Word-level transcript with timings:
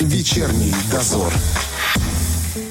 Вечерний 0.00 0.72
дозор. 0.90 1.30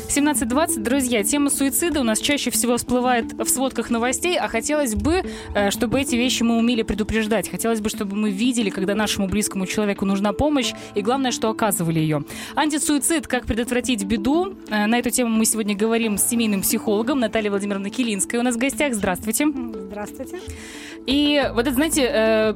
17.20, 0.07 0.79
друзья, 0.79 1.23
тема 1.23 1.51
суицида 1.51 2.01
у 2.01 2.03
нас 2.03 2.19
чаще 2.19 2.49
всего 2.49 2.77
всплывает 2.77 3.33
в 3.33 3.47
сводках 3.47 3.91
новостей, 3.91 4.35
а 4.35 4.47
хотелось 4.47 4.95
бы, 4.95 5.23
э, 5.53 5.69
чтобы 5.69 6.01
эти 6.01 6.15
вещи 6.15 6.41
мы 6.41 6.57
умели 6.57 6.81
предупреждать. 6.81 7.47
Хотелось 7.47 7.81
бы, 7.81 7.89
чтобы 7.89 8.15
мы 8.15 8.31
видели, 8.31 8.71
когда 8.71 8.95
нашему 8.95 9.27
близкому 9.27 9.67
человеку 9.67 10.05
нужна 10.05 10.33
помощь, 10.33 10.73
и 10.95 11.03
главное, 11.03 11.29
что 11.29 11.51
оказывали 11.51 11.99
ее. 11.99 12.23
Антисуицид, 12.55 13.27
как 13.27 13.45
предотвратить 13.45 14.03
беду. 14.05 14.55
Э, 14.67 14.87
на 14.87 14.97
эту 14.97 15.11
тему 15.11 15.29
мы 15.29 15.45
сегодня 15.45 15.75
говорим 15.75 16.17
с 16.17 16.23
семейным 16.23 16.61
психологом 16.61 17.19
Натальей 17.19 17.51
Владимировной 17.51 17.91
Килинской 17.91 18.39
у 18.39 18.41
нас 18.41 18.55
в 18.55 18.57
гостях. 18.57 18.95
Здравствуйте. 18.95 19.45
Здравствуйте. 19.45 20.39
И 21.05 21.43
вот 21.53 21.67
это, 21.67 21.75
знаете, 21.75 22.09
э, 22.11 22.55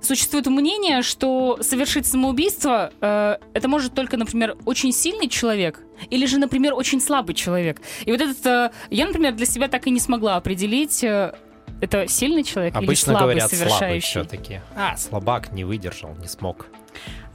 существует 0.00 0.46
мнение, 0.46 1.02
что 1.02 1.58
совершить 1.60 2.06
самоубийство 2.06 2.92
э, 3.00 3.36
это 3.54 3.68
может 3.68 3.94
только, 3.94 4.16
например, 4.16 4.56
очень 4.64 4.92
сильный 4.92 5.28
человек 5.28 5.80
или 6.10 6.26
же, 6.26 6.38
например, 6.38 6.74
очень 6.74 7.00
слабый 7.00 7.34
человек. 7.34 7.80
И 8.04 8.10
вот 8.10 8.20
этот 8.20 8.44
э, 8.46 8.70
я, 8.90 9.06
например, 9.06 9.34
для 9.34 9.46
себя 9.46 9.68
так 9.68 9.86
и 9.86 9.90
не 9.90 10.00
смогла 10.00 10.36
определить. 10.36 11.02
Э, 11.04 11.34
это 11.80 12.08
сильный 12.08 12.42
человек 12.42 12.74
Обычно 12.74 13.10
или 13.10 13.16
слабый 13.16 13.20
говорят 13.22 13.50
совершающий? 13.50 14.12
слабый 14.12 14.28
все-таки. 14.28 14.60
А, 14.74 14.96
слабак 14.96 15.52
не 15.52 15.64
выдержал, 15.64 16.14
не 16.16 16.26
смог. 16.26 16.66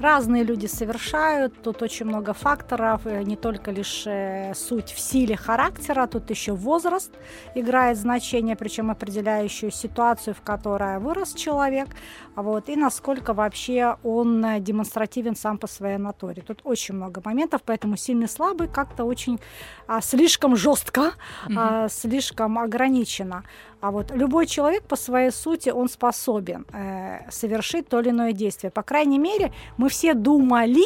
Разные 0.02 0.44
люди 0.44 0.66
совершают, 0.66 1.62
тут 1.62 1.84
очень 1.84 2.08
много 2.08 2.34
факторов, 2.34 3.06
не 3.06 3.36
только 3.36 3.70
лишь 3.70 4.04
э, 4.08 4.54
суть 4.56 4.92
в 4.92 5.00
силе 5.00 5.38
характера, 5.38 6.08
тут 6.08 6.28
еще 6.32 6.54
возраст 6.54 7.12
играет 7.54 7.98
значение, 7.98 8.56
причем 8.56 8.90
определяющую 8.90 9.72
ситуацию, 9.72 10.34
в 10.34 10.42
которой 10.42 10.98
вырос 10.98 11.34
человек, 11.34 11.88
вот, 12.36 12.68
и 12.70 12.76
насколько 12.76 13.34
вообще 13.34 13.98
он 14.02 14.44
э, 14.44 14.60
демонстративен 14.60 15.36
сам 15.36 15.60
по 15.60 15.68
своей 15.68 15.98
натуре. 15.98 16.42
Тут 16.42 16.62
очень 16.64 16.96
много 16.96 17.22
моментов, 17.24 17.62
поэтому 17.64 17.96
сильный 17.96 18.28
слабый 18.28 18.70
как-то 18.70 19.04
очень 19.04 19.40
а, 19.86 20.02
слишком 20.02 20.56
жестко, 20.56 21.12
mm-hmm. 21.46 21.56
а, 21.58 21.90
слишком 21.90 22.58
ограничено. 22.58 23.44
А 23.82 23.90
вот 23.90 24.12
любой 24.12 24.46
человек 24.46 24.84
по 24.84 24.96
своей 24.96 25.32
сути, 25.32 25.70
он 25.70 25.90
способен 25.90 26.66
э, 26.72 27.30
совершить 27.32 27.90
то 27.90 28.00
или 28.00 28.10
иное 28.10 28.32
действие. 28.32 28.70
По 28.70 28.84
крайней 28.84 29.18
мере, 29.18 29.52
мы 29.78 29.90
все 29.92 30.14
думали, 30.14 30.84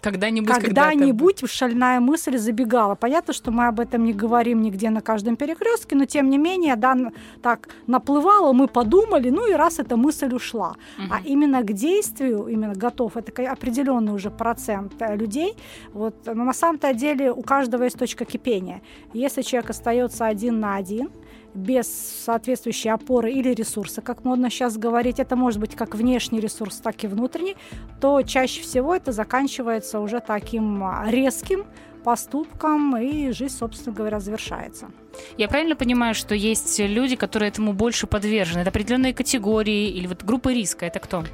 когда-нибудь, 0.00 0.54
когда-нибудь 0.54 1.40
когда 1.40 1.52
шальная 1.52 2.00
мысль 2.00 2.38
забегала. 2.38 2.94
Понятно, 2.94 3.32
что 3.32 3.50
мы 3.50 3.66
об 3.66 3.80
этом 3.80 4.04
не 4.04 4.12
говорим 4.12 4.62
нигде 4.62 4.90
на 4.90 5.00
каждом 5.00 5.36
перекрестке, 5.36 5.96
но 5.96 6.04
тем 6.04 6.30
не 6.30 6.38
менее, 6.38 6.76
да, 6.76 6.96
так 7.42 7.68
наплывало, 7.86 8.52
мы 8.52 8.68
подумали, 8.68 9.30
ну 9.30 9.50
и 9.50 9.54
раз 9.54 9.78
эта 9.78 9.96
мысль 9.96 10.34
ушла. 10.34 10.76
Угу. 10.98 11.06
А 11.10 11.20
именно 11.24 11.62
к 11.62 11.72
действию, 11.72 12.46
именно 12.46 12.74
готов, 12.74 13.16
это 13.16 13.50
определенный 13.50 14.12
уже 14.12 14.30
процент 14.30 14.92
э, 15.00 15.16
людей. 15.16 15.54
Вот, 15.92 16.14
но 16.26 16.44
на 16.44 16.52
самом-то 16.52 16.94
деле 16.94 17.32
у 17.32 17.42
каждого 17.42 17.84
есть 17.84 17.98
точка 17.98 18.24
кипения. 18.24 18.80
Если 19.14 19.42
человек 19.42 19.70
остается 19.70 20.26
один 20.26 20.60
на 20.60 20.76
один, 20.76 21.10
без 21.58 21.88
соответствующей 22.24 22.88
опоры 22.88 23.32
или 23.32 23.52
ресурса, 23.52 24.00
как 24.00 24.24
модно 24.24 24.50
сейчас 24.50 24.78
говорить, 24.78 25.18
это 25.18 25.36
может 25.36 25.60
быть 25.60 25.74
как 25.74 25.94
внешний 25.94 26.40
ресурс, 26.40 26.76
так 26.76 27.04
и 27.04 27.06
внутренний, 27.06 27.56
то 28.00 28.22
чаще 28.22 28.62
всего 28.62 28.94
это 28.94 29.12
заканчивается 29.12 30.00
уже 30.00 30.20
таким 30.20 30.84
резким 31.06 31.64
поступком, 32.04 32.96
и 32.96 33.32
жизнь, 33.32 33.54
собственно 33.54 33.94
говоря, 33.94 34.20
завершается. 34.20 34.90
Я 35.36 35.48
правильно 35.48 35.76
понимаю, 35.76 36.14
что 36.14 36.34
есть 36.34 36.78
люди, 36.78 37.16
которые 37.16 37.50
этому 37.50 37.72
больше 37.72 38.06
подвержены? 38.06 38.60
Это 38.60 38.70
определенные 38.70 39.12
категории 39.12 39.90
или 39.90 40.06
вот 40.06 40.22
группы 40.22 40.54
риска? 40.54 40.86
Это 40.86 41.00
кто? 41.00 41.24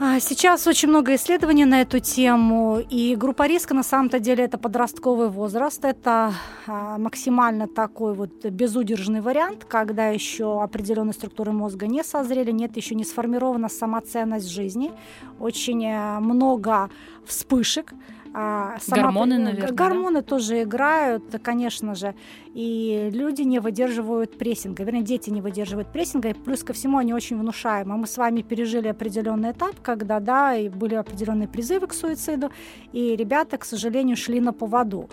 А, 0.00 0.20
сейчас 0.20 0.64
очень 0.68 0.90
много 0.90 1.16
исследований 1.16 1.64
на 1.64 1.80
эту 1.80 1.98
тему, 1.98 2.78
и 2.78 3.16
группа 3.16 3.48
риска 3.48 3.74
на 3.74 3.82
самом-то 3.82 4.20
деле 4.20 4.44
это 4.44 4.56
подростковый 4.56 5.28
возраст, 5.28 5.84
это 5.84 6.34
а, 6.68 6.98
максимально 6.98 7.66
такой 7.66 8.14
вот 8.14 8.44
безудержный 8.44 9.20
вариант, 9.20 9.64
когда 9.64 10.06
еще 10.06 10.62
определенные 10.62 11.14
структуры 11.14 11.50
мозга 11.50 11.88
не 11.88 12.04
созрели, 12.04 12.52
нет, 12.52 12.76
еще 12.76 12.94
не 12.94 13.04
сформирована 13.04 13.68
самоценность 13.68 14.48
жизни, 14.48 14.92
очень 15.40 15.84
э, 15.84 16.20
много 16.20 16.90
вспышек, 17.26 17.92
а, 18.40 18.76
сама... 18.80 19.02
Гормоны, 19.02 19.38
наверное. 19.38 19.72
Гормоны 19.72 20.20
да? 20.20 20.22
тоже 20.22 20.62
играют, 20.62 21.24
конечно 21.42 21.96
же. 21.96 22.14
И 22.54 23.10
люди 23.12 23.42
не 23.42 23.58
выдерживают 23.58 24.38
прессинга. 24.38 24.84
Вернее, 24.84 25.02
дети 25.02 25.30
не 25.30 25.40
выдерживают 25.40 25.88
прессинга. 25.92 26.28
И 26.28 26.34
плюс 26.34 26.62
ко 26.62 26.72
всему 26.72 26.98
они 26.98 27.12
очень 27.12 27.36
внушаемы. 27.36 27.96
Мы 27.96 28.06
с 28.06 28.16
вами 28.16 28.42
пережили 28.42 28.86
определенный 28.86 29.50
этап, 29.50 29.80
когда, 29.82 30.20
да, 30.20 30.54
и 30.54 30.68
были 30.68 30.94
определенные 30.94 31.48
призывы 31.48 31.88
к 31.88 31.94
суициду. 31.94 32.52
И 32.92 33.16
ребята, 33.16 33.58
к 33.58 33.64
сожалению, 33.64 34.16
шли 34.16 34.38
на 34.38 34.52
поводу 34.52 35.08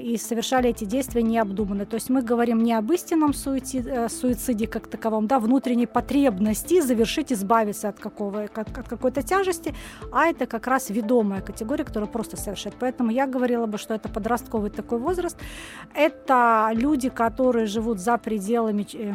и 0.00 0.16
совершали 0.16 0.70
эти 0.70 0.84
действия 0.84 1.22
необдуманно. 1.22 1.86
То 1.86 1.94
есть 1.94 2.10
мы 2.10 2.22
говорим 2.22 2.62
не 2.62 2.72
об 2.72 2.90
истинном 2.92 3.32
суициде, 3.32 3.88
э, 3.88 4.08
суициде 4.08 4.66
как 4.66 4.88
таковом, 4.88 5.26
да, 5.26 5.38
внутренней 5.38 5.86
потребности 5.86 6.80
завершить, 6.80 7.32
избавиться 7.32 7.88
от, 7.88 8.00
какого, 8.00 8.42
от, 8.42 8.58
от 8.58 8.88
какой-то 8.88 9.22
тяжести, 9.22 9.74
а 10.12 10.26
это 10.26 10.46
как 10.46 10.66
раз 10.66 10.90
ведомая 10.90 11.40
категория, 11.40 11.84
которая 11.84 12.10
просто 12.10 12.36
совершает. 12.36 12.74
Поэтому 12.80 13.10
я 13.10 13.26
говорила 13.26 13.66
бы, 13.66 13.78
что 13.78 13.94
это 13.94 14.08
подростковый 14.08 14.70
такой 14.70 14.98
возраст. 14.98 15.36
Это 15.94 16.70
люди, 16.72 17.08
которые 17.08 17.66
живут 17.66 18.00
за 18.00 18.18
пределами 18.18 18.86
э, 18.92 19.14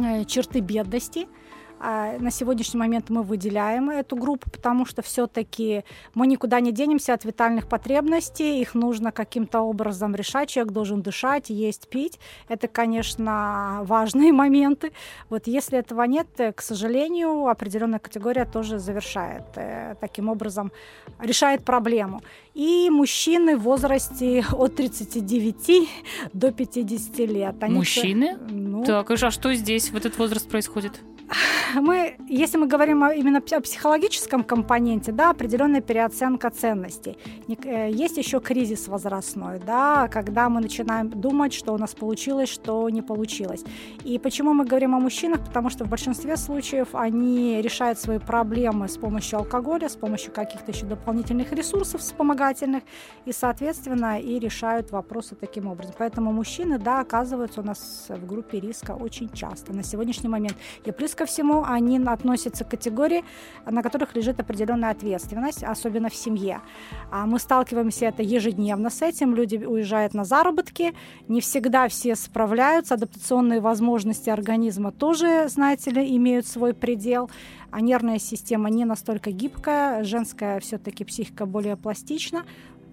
э, 0.00 0.24
черты 0.24 0.60
бедности, 0.60 1.26
а, 1.26 1.43
на 1.80 2.30
сегодняшний 2.30 2.78
момент 2.78 3.10
мы 3.10 3.22
выделяем 3.22 3.90
эту 3.90 4.16
группу, 4.16 4.50
потому 4.50 4.86
что 4.86 5.02
все-таки 5.02 5.84
мы 6.14 6.26
никуда 6.26 6.60
не 6.60 6.72
денемся 6.72 7.14
от 7.14 7.24
витальных 7.24 7.68
потребностей, 7.68 8.60
их 8.60 8.74
нужно 8.74 9.12
каким-то 9.12 9.60
образом 9.60 10.14
решать, 10.14 10.48
человек 10.48 10.72
должен 10.72 11.02
дышать, 11.02 11.50
есть, 11.50 11.88
пить. 11.88 12.18
Это, 12.48 12.68
конечно, 12.68 13.80
важные 13.82 14.32
моменты. 14.44 14.92
Вот 15.28 15.46
если 15.46 15.78
этого 15.78 16.02
нет, 16.04 16.28
к 16.54 16.62
сожалению, 16.62 17.48
определенная 17.48 17.98
категория 17.98 18.44
тоже 18.44 18.78
завершает 18.78 19.44
э, 19.56 19.94
таким 20.00 20.28
образом, 20.28 20.72
решает 21.20 21.64
проблему. 21.64 22.22
И 22.54 22.88
мужчины 22.90 23.56
в 23.56 23.62
возрасте 23.62 24.44
от 24.52 24.76
39 24.76 25.88
до 26.32 26.52
50 26.52 27.18
лет. 27.18 27.56
Они 27.60 27.74
мужчины? 27.74 28.36
Ну, 28.48 28.84
так, 28.84 29.10
а 29.10 29.30
что 29.30 29.54
здесь 29.54 29.90
в 29.90 29.96
этот 29.96 30.18
возраст 30.18 30.48
происходит? 30.48 30.92
Мы, 31.74 32.16
если 32.28 32.58
мы 32.58 32.66
говорим 32.66 33.04
именно 33.06 33.38
о 33.38 33.60
психологическом 33.60 34.44
компоненте, 34.44 35.12
да, 35.12 35.30
определенная 35.30 35.80
переоценка 35.80 36.50
ценностей. 36.50 37.18
Э, 37.64 37.90
есть 37.90 38.16
еще 38.16 38.40
кризис 38.40 38.88
возрастной, 38.88 39.60
да, 39.64 40.08
когда 40.08 40.48
мы 40.48 40.60
начинаем 40.60 41.10
думать, 41.10 41.52
что 41.52 41.72
у 41.72 41.78
нас 41.78 41.94
получилось, 41.94 42.48
что 42.48 42.88
не 42.90 43.02
получилось. 43.02 43.64
И 44.04 44.18
почему 44.18 44.54
мы 44.54 44.64
говорим 44.64 44.94
о 44.94 45.00
мужчинах? 45.00 45.44
Потому 45.44 45.70
что 45.70 45.84
в 45.84 45.88
большинстве 45.88 46.36
случаев 46.36 46.88
они 46.92 47.60
решают 47.62 47.98
свои 47.98 48.18
проблемы 48.18 48.88
с 48.88 48.96
помощью 48.96 49.38
алкоголя, 49.38 49.88
с 49.88 49.96
помощью 49.96 50.32
каких-то 50.32 50.72
еще 50.72 50.86
дополнительных 50.86 51.52
ресурсов 51.52 52.00
вспомогательных, 52.00 52.82
и, 53.24 53.32
соответственно, 53.32 54.20
и 54.20 54.38
решают 54.38 54.90
вопросы 54.90 55.34
таким 55.34 55.66
образом. 55.66 55.94
Поэтому 55.98 56.32
мужчины, 56.32 56.78
да, 56.78 57.00
оказываются 57.00 57.60
у 57.60 57.64
нас 57.64 58.06
в 58.08 58.26
группе 58.26 58.60
риска 58.60 58.92
очень 58.92 59.30
часто 59.30 59.72
на 59.72 59.82
сегодняшний 59.82 60.28
момент. 60.28 60.56
И 60.84 60.92
плюс 60.92 61.14
ко 61.14 61.23
всему, 61.26 61.64
они 61.64 61.98
относятся 61.98 62.64
к 62.64 62.70
категории, 62.70 63.24
на 63.66 63.82
которых 63.82 64.14
лежит 64.14 64.40
определенная 64.40 64.90
ответственность, 64.90 65.62
особенно 65.62 66.08
в 66.08 66.14
семье. 66.14 66.60
А 67.10 67.26
мы 67.26 67.38
сталкиваемся 67.38 68.06
это 68.06 68.22
ежедневно 68.22 68.90
с 68.90 69.02
этим. 69.02 69.34
Люди 69.34 69.56
уезжают 69.56 70.14
на 70.14 70.24
заработки, 70.24 70.94
не 71.28 71.40
всегда 71.40 71.88
все 71.88 72.14
справляются, 72.16 72.94
адаптационные 72.94 73.60
возможности 73.60 74.30
организма 74.30 74.92
тоже, 74.92 75.48
знаете 75.48 75.90
ли, 75.90 76.16
имеют 76.16 76.46
свой 76.46 76.74
предел 76.74 77.30
а 77.74 77.80
нервная 77.80 78.20
система 78.20 78.70
не 78.70 78.84
настолько 78.84 79.32
гибкая, 79.32 80.04
женская 80.04 80.60
все-таки 80.60 81.04
психика 81.04 81.44
более 81.44 81.76
пластична, 81.76 82.44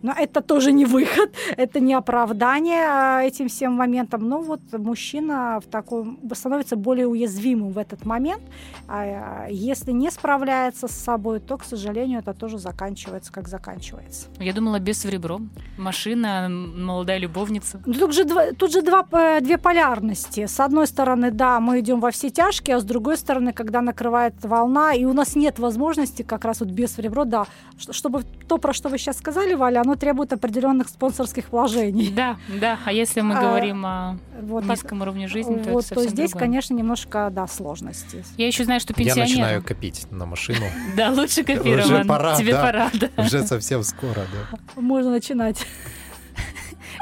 но 0.01 0.13
это 0.17 0.41
тоже 0.41 0.71
не 0.71 0.85
выход, 0.85 1.33
это 1.57 1.79
не 1.79 1.93
оправдание 1.93 2.85
а, 2.87 3.21
этим 3.21 3.47
всем 3.47 3.73
моментам. 3.73 4.27
Но 4.27 4.41
вот 4.41 4.61
мужчина 4.73 5.59
в 5.63 5.69
таком 5.69 6.19
становится 6.33 6.75
более 6.75 7.07
уязвимым 7.07 7.71
в 7.71 7.77
этот 7.77 8.05
момент. 8.05 8.41
А 8.87 9.47
если 9.49 9.91
не 9.91 10.11
справляется 10.11 10.87
с 10.87 10.91
собой, 10.91 11.39
то, 11.39 11.57
к 11.57 11.63
сожалению, 11.63 12.19
это 12.19 12.33
тоже 12.33 12.57
заканчивается, 12.57 13.31
как 13.31 13.47
заканчивается. 13.47 14.27
Я 14.39 14.53
думала, 14.53 14.79
без 14.79 15.05
в 15.05 15.09
ребро. 15.09 15.39
Машина, 15.77 16.47
молодая 16.49 17.19
любовница. 17.19 17.79
Тут 17.79 18.13
же, 18.13 18.23
два, 18.23 18.51
тут 18.53 18.71
же 18.71 18.81
два, 18.81 19.05
э, 19.11 19.41
две 19.41 19.57
полярности. 19.57 20.45
С 20.45 20.59
одной 20.59 20.87
стороны, 20.87 21.31
да, 21.31 21.59
мы 21.59 21.79
идем 21.79 21.99
во 21.99 22.11
все 22.11 22.29
тяжкие, 22.29 22.75
а 22.75 22.79
с 22.79 22.83
другой 22.83 23.17
стороны, 23.17 23.53
когда 23.53 23.81
накрывает 23.81 24.33
волна, 24.43 24.93
и 24.93 25.05
у 25.05 25.13
нас 25.13 25.35
нет 25.35 25.59
возможности 25.59 26.23
как 26.23 26.45
раз 26.45 26.59
вот 26.59 26.69
без 26.69 26.97
в 26.97 26.99
ребро, 26.99 27.25
да, 27.25 27.45
чтобы 27.77 28.23
то, 28.47 28.57
про 28.57 28.73
что 28.73 28.89
вы 28.89 28.97
сейчас 28.97 29.17
сказали, 29.17 29.53
Валя, 29.53 29.81
оно 29.81 29.90
оно 29.91 29.99
требует 29.99 30.31
определенных 30.31 30.87
спонсорских 30.89 31.51
вложений. 31.51 32.11
Да, 32.15 32.37
да. 32.47 32.79
А 32.85 32.93
если 32.93 33.21
мы 33.21 33.35
А, 33.37 33.41
говоро 33.41 33.65
о 33.73 34.17
Вот, 34.41 34.61
так- 34.61 34.77
низком 34.77 35.01
уровне 35.01 35.27
жизни, 35.27 35.55
то 35.61 35.69
вот, 35.71 35.85
это 35.85 35.95
то 35.95 36.07
здесь, 36.07 36.31
другое. 36.31 36.47
конечно, 36.47 36.73
немножко, 36.73 37.29
да, 37.31 37.47
сложности. 37.47 38.23
Я 38.37 38.47
еще 38.47 38.63
знаю, 38.63 38.79
что 38.79 38.93
Я 38.97 39.03
начинаю 39.05 39.27
пенсионеры... 39.27 39.61
копить 39.61 40.07
на 40.11 40.25
машину. 40.25 40.65
Да, 40.95 41.11
лучше 41.11 41.43
копирован. 41.43 41.79
Уже 41.93 42.05
пора, 42.05 42.35
Тебе 42.37 42.53
пора, 42.53 42.89
да. 42.93 43.09
Уже 43.17 43.43
совсем 43.45 43.83
скоро, 43.83 44.15
да. 44.15 44.57
Можно 44.81 45.11
начинать. 45.11 45.65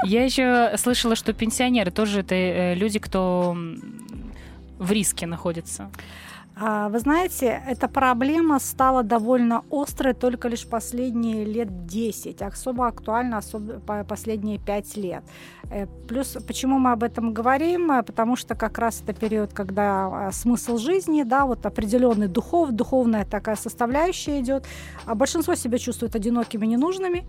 Я 0.05 0.23
еще 0.23 0.75
слышала, 0.77 1.15
что 1.15 1.33
пенсионеры 1.33 1.91
тоже 1.91 2.21
это 2.21 2.33
э, 2.35 2.75
люди, 2.75 2.99
кто 2.99 3.55
в 4.77 4.91
риске 4.91 5.25
находится. 5.27 5.89
А, 6.61 6.89
Вы 6.89 6.99
знаете, 6.99 7.61
эта 7.67 7.87
проблема 7.87 8.59
стала 8.59 9.01
довольно 9.03 9.63
острой 9.71 10.13
только 10.13 10.49
лишь 10.49 10.65
последние 10.67 11.45
лет 11.45 11.85
10, 11.85 12.41
особо 12.41 12.87
актуальна 12.87 13.37
особо 13.37 13.79
по- 13.79 14.03
последние 14.03 14.57
5 14.59 14.97
лет. 14.97 15.23
Э, 15.71 15.85
Плюс, 16.07 16.37
почему 16.47 16.79
мы 16.79 16.91
об 16.91 17.03
этом 17.03 17.33
говорим? 17.33 17.91
Э, 17.91 18.03
Потому 18.03 18.35
что 18.35 18.55
как 18.55 18.77
раз 18.77 19.01
это 19.07 19.13
период, 19.13 19.53
когда 19.53 20.27
а, 20.27 20.31
смысл 20.33 20.77
жизни, 20.77 21.23
да, 21.23 21.45
вот 21.45 21.65
определенный 21.65 22.27
духов, 22.27 22.71
духовная 22.71 23.23
такая 23.25 23.55
составляющая 23.55 24.41
идет, 24.41 24.65
а 25.05 25.15
большинство 25.15 25.55
себя 25.55 25.77
чувствует 25.77 26.15
одинокими, 26.15 26.65
ненужными, 26.65 27.23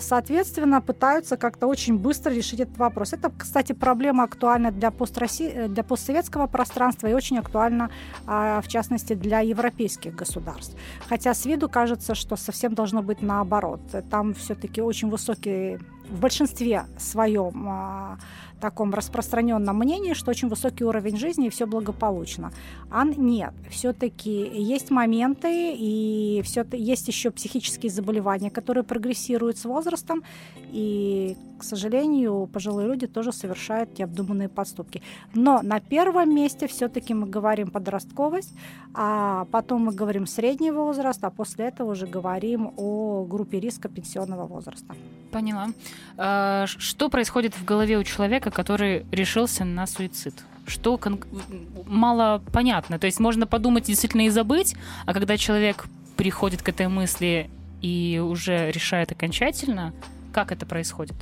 соответственно, 0.00 0.80
пытаются 0.80 1.36
как-то 1.36 1.66
очень 1.66 1.98
быстро 1.98 2.30
решить 2.32 2.60
этот 2.60 2.78
вопрос. 2.78 3.12
Это, 3.12 3.30
кстати, 3.36 3.72
проблема 3.72 4.24
актуальна 4.24 4.70
для, 4.70 4.90
построси... 4.90 5.50
э, 5.54 5.68
для 5.68 5.82
постсоветского 5.82 6.46
пространства 6.46 7.08
и 7.08 7.14
очень 7.14 7.38
актуальна, 7.38 7.90
а, 8.26 8.60
в 8.60 8.68
частности, 8.68 9.14
для 9.14 9.40
европейских 9.40 10.14
государств. 10.14 10.76
Хотя 11.08 11.34
с 11.34 11.44
виду 11.46 11.68
кажется, 11.68 12.14
что 12.14 12.36
совсем 12.36 12.74
должно 12.74 13.02
быть 13.02 13.22
наоборот. 13.22 13.80
Там 14.10 14.34
все-таки 14.34 14.80
очень 14.80 15.10
высокий, 15.10 15.78
в 16.08 16.20
большинстве 16.20 16.84
своем 16.98 17.66
а, 17.68 18.18
таком 18.64 18.94
распространенном 18.94 19.76
мнении, 19.76 20.14
что 20.14 20.30
очень 20.30 20.48
высокий 20.48 20.84
уровень 20.84 21.18
жизни 21.18 21.48
и 21.48 21.50
все 21.50 21.66
благополучно. 21.66 22.50
А 22.90 23.04
нет, 23.04 23.52
все-таки 23.70 24.30
есть 24.30 24.90
моменты 24.90 25.74
и 25.76 26.40
все 26.44 26.64
есть 26.72 27.08
еще 27.08 27.30
психические 27.30 27.90
заболевания, 27.90 28.50
которые 28.50 28.82
прогрессируют 28.82 29.58
с 29.58 29.66
возрастом, 29.66 30.22
и, 30.72 31.36
к 31.58 31.62
сожалению, 31.62 32.48
пожилые 32.52 32.88
люди 32.88 33.06
тоже 33.06 33.32
совершают 33.32 33.98
необдуманные 33.98 34.48
поступки. 34.48 35.02
Но 35.34 35.60
на 35.62 35.80
первом 35.80 36.34
месте 36.34 36.66
все-таки 36.66 37.12
мы 37.12 37.26
говорим 37.26 37.70
подростковость, 37.70 38.54
а 38.94 39.44
потом 39.50 39.82
мы 39.86 39.92
говорим 39.92 40.26
средний 40.26 40.70
возраст, 40.70 41.22
а 41.22 41.30
после 41.30 41.66
этого 41.66 41.90
уже 41.92 42.06
говорим 42.06 42.72
о 42.76 43.26
группе 43.28 43.60
риска 43.60 43.88
пенсионного 43.88 44.46
возраста. 44.46 44.94
Поняла. 45.30 45.68
А, 46.16 46.66
Что 46.66 47.08
происходит 47.08 47.54
в 47.54 47.64
голове 47.64 47.98
у 47.98 48.04
человека, 48.04 48.50
который 48.54 49.04
решился 49.12 49.64
на 49.64 49.86
суицид? 49.86 50.34
Что 50.66 50.96
кон- 50.96 51.20
мало 51.86 52.42
понятно. 52.52 52.98
То 52.98 53.06
есть 53.06 53.20
можно 53.20 53.46
подумать 53.46 53.84
действительно 53.84 54.22
и 54.22 54.30
забыть, 54.30 54.74
а 55.04 55.12
когда 55.12 55.36
человек 55.36 55.84
приходит 56.16 56.62
к 56.62 56.68
этой 56.70 56.88
мысли 56.88 57.50
и 57.82 58.18
уже 58.24 58.70
решает 58.70 59.12
окончательно, 59.12 59.92
как 60.32 60.52
это 60.52 60.64
происходит? 60.64 61.16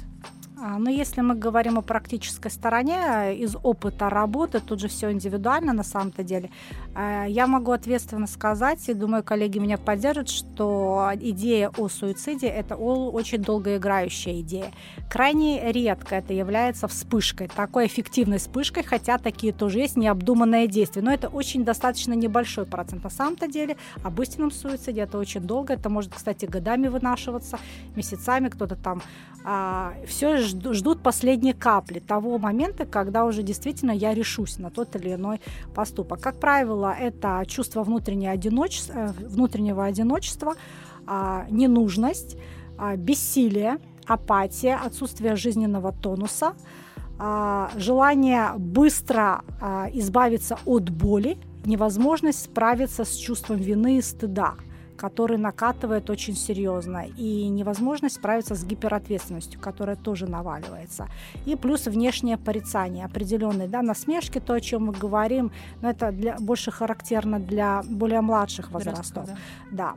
А, 0.65 0.79
Но 0.79 0.91
если 0.91 1.23
мы 1.23 1.35
говорим 1.35 1.79
о 1.79 1.83
практической 1.83 2.49
стороне, 2.51 2.97
э, 3.05 3.35
из 3.35 3.57
опыта 3.65 4.09
работы, 4.09 4.61
тут 4.61 4.79
же 4.81 4.87
все 4.87 5.11
индивидуально 5.11 5.73
на 5.73 5.83
самом-то 5.83 6.23
деле, 6.23 6.51
я 6.95 7.47
могу 7.47 7.73
ответственно 7.73 8.27
сказать, 8.27 8.87
и 8.89 8.95
думаю, 8.95 9.23
коллеги 9.23 9.59
меня 9.59 9.79
поддержат, 9.79 10.29
что 10.29 11.11
идея 11.15 11.71
о 11.77 11.89
суициде– 11.89 12.47
это 12.49 12.77
очень 12.77 13.43
долгоиграющая 13.43 14.41
идея. 14.41 14.73
Крайне 15.11 15.73
редко 15.73 16.17
это 16.17 16.33
является 16.35 16.89
вспышкой, 16.89 17.49
такой 17.49 17.87
эффективной 17.87 18.39
вспышкой, 18.39 18.83
хотя 18.83 19.19
такие 19.19 19.53
тоже 19.53 19.79
есть, 19.79 19.97
необдуманное 19.97 20.67
действие. 20.67 21.03
Но 21.05 21.13
это 21.13 21.29
очень 21.29 21.65
достаточно 21.65 22.13
небольшой 22.13 22.67
процент. 22.67 23.05
На 23.05 23.11
самом-то 23.11 23.49
деле 23.49 23.77
об 24.03 24.21
истинном 24.21 24.51
суициде 24.51 25.01
это 25.01 25.19
очень 25.19 25.41
долго, 25.41 25.75
это 25.75 25.89
может, 25.89 26.15
кстати, 26.15 26.45
годами 26.45 26.89
вынашиваться, 26.89 27.59
месяцами, 27.97 28.49
кто-то 28.49 28.77
там 28.77 29.03
все 30.07 30.37
ждут 30.37 31.03
последней 31.03 31.53
капли 31.53 31.99
того 31.99 32.39
момента, 32.39 32.87
когда 32.87 33.25
уже 33.25 33.43
действительно 33.43 33.91
я 33.91 34.15
решусь 34.15 34.59
на 34.59 34.71
тот 34.71 34.95
или 34.95 35.15
иной 35.15 35.41
поступок. 35.75 36.21
Как 36.21 36.39
правило, 36.39 36.82
это 36.87 37.45
чувство 37.47 37.83
внутреннего 37.83 38.33
одиночества, 38.33 39.15
внутреннего 39.19 39.85
одиночества 39.85 40.55
ненужность, 41.51 42.37
а, 42.79 42.97
бессилие, 42.97 43.79
апатия, 44.07 44.75
отсутствие 44.75 45.37
жизненного 45.37 45.93
тонуса, 45.93 46.55
а, 47.19 47.71
желание 47.77 48.55
быстро 48.57 49.43
а, 49.61 49.89
избавиться 49.93 50.59
от 50.65 50.91
боли, 50.91 51.39
невозможность 51.65 52.45
справиться 52.45 53.05
с 53.05 53.15
чувством 53.15 53.59
вины 53.59 53.99
и 53.99 54.03
стыда 54.03 54.55
который 55.03 55.37
накатывает 55.37 56.11
очень 56.11 56.37
серьезно, 56.37 57.07
и 57.19 57.49
невозможность 57.49 58.15
справиться 58.15 58.55
с 58.55 58.65
гиперответственностью, 58.65 59.61
которая 59.61 59.97
тоже 59.97 60.27
наваливается. 60.27 61.09
И 61.45 61.57
плюс 61.57 61.87
внешнее 61.87 62.37
порицание, 62.37 63.05
определенные 63.07 63.67
да, 63.67 63.83
насмешки, 63.83 64.39
то, 64.39 64.55
о 64.55 64.61
чем 64.61 64.87
мы 64.87 64.93
говорим, 64.93 65.51
но 65.81 65.91
это 65.91 66.13
для, 66.13 66.37
больше 66.39 66.71
характерно 66.71 67.41
для 67.41 67.83
более 67.83 68.21
младших 68.21 68.71
возрастов. 68.71 69.27
Да. 69.27 69.37
да. 69.73 69.95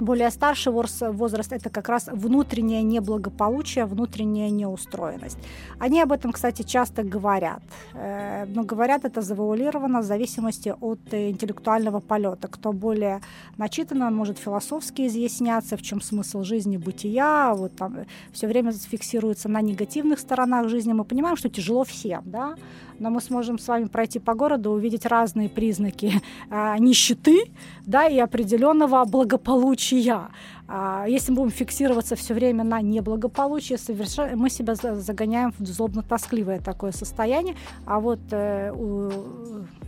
Более 0.00 0.30
старший 0.30 0.72
возраст– 0.72 1.52
это 1.54 1.70
как 1.70 1.88
раз 1.88 2.08
внутреннее 2.12 2.82
неблагополучие, 2.82 3.84
внутренняя 3.84 4.50
неустроенность. 4.50 5.38
Они 5.78 6.00
об 6.00 6.12
этом, 6.12 6.32
кстати, 6.32 6.62
часто 6.62 7.02
говорят. 7.02 7.62
Но 7.94 8.62
говорят 8.62 9.04
это 9.04 9.22
завуалировано 9.22 10.00
в 10.00 10.04
зависимости 10.04 10.74
от 10.80 11.00
интеллектуального 11.12 12.00
полета. 12.00 12.48
Кто 12.48 12.72
более 12.72 13.20
начитан, 13.56 14.02
он 14.02 14.14
может 14.14 14.38
философски 14.38 15.06
изъясняться, 15.06 15.76
в 15.76 15.82
чем 15.82 16.00
смысл 16.00 16.42
жизни, 16.42 16.76
бытия. 16.76 17.54
Вот 17.54 17.74
там 17.76 17.96
все 18.32 18.46
время 18.46 18.72
фиксируется 18.72 19.48
на 19.48 19.60
негативных 19.60 20.20
сторонах 20.20 20.68
жизни. 20.68 20.92
Мы 20.92 21.04
понимаем, 21.04 21.36
что 21.36 21.48
тяжело 21.48 21.84
всем, 21.84 22.22
да? 22.24 22.54
Но 22.98 23.10
мы 23.10 23.20
сможем 23.20 23.58
с 23.58 23.68
вами 23.68 23.86
пройти 23.86 24.18
по 24.18 24.34
городу, 24.34 24.70
увидеть 24.70 25.06
разные 25.06 25.48
признаки 25.48 26.12
а, 26.50 26.78
нищеты 26.78 27.44
да, 27.86 28.06
и 28.06 28.18
определенного 28.18 29.04
благополучия. 29.04 30.28
А, 30.70 31.06
если 31.08 31.32
мы 31.32 31.38
будем 31.38 31.50
фиксироваться 31.50 32.14
все 32.14 32.34
время 32.34 32.62
на 32.62 32.82
неблагополучии, 32.82 33.76
соверш... 33.76 34.18
мы 34.36 34.50
себя 34.50 34.74
загоняем 34.74 35.54
в 35.58 35.62
злобно-тоскливое 35.62 36.62
такое 36.62 36.92
состояние. 36.92 37.56
А 37.86 38.00
вот 38.00 38.20
э, 38.30 38.70
у... 38.72 39.10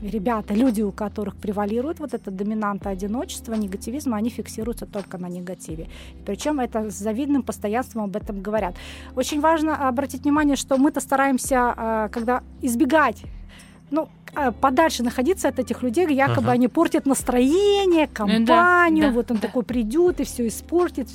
ребята, 0.03 0.55
люди, 0.55 0.81
у 0.81 0.91
которых 0.91 1.37
превалирует 1.37 2.01
вот 2.01 2.15
это 2.15 2.31
доминанта 2.31 2.89
одиночества, 2.89 3.53
негативизма, 3.55 4.17
они 4.17 4.31
фиксируются 4.31 4.87
только 4.87 5.19
на 5.19 5.29
негативе. 5.29 5.89
Причем 6.25 6.61
это 6.61 6.91
с 6.91 6.95
завидным 6.95 7.43
постоянством 7.43 8.05
об 8.05 8.17
этом 8.17 8.41
говорят. 8.41 8.75
Очень 9.17 9.41
важно 9.41 9.87
обратить 9.87 10.23
внимание, 10.23 10.57
что 10.57 10.79
мы-то 10.79 11.01
стараемся, 11.01 12.09
когда 12.11 12.43
избегать 12.63 13.23
ну, 13.91 14.09
подальше 14.61 15.03
находиться 15.03 15.49
от 15.49 15.59
этих 15.59 15.83
людей, 15.83 16.07
якобы 16.09 16.49
uh-huh. 16.49 16.53
они 16.53 16.69
портят 16.69 17.07
настроение, 17.07 18.07
компанию, 18.07 19.09
да, 19.09 19.11
вот 19.11 19.31
он 19.31 19.39
да. 19.39 19.49
такой 19.49 19.63
придет 19.63 20.21
и 20.21 20.25
все 20.25 20.47
испортит, 20.47 21.09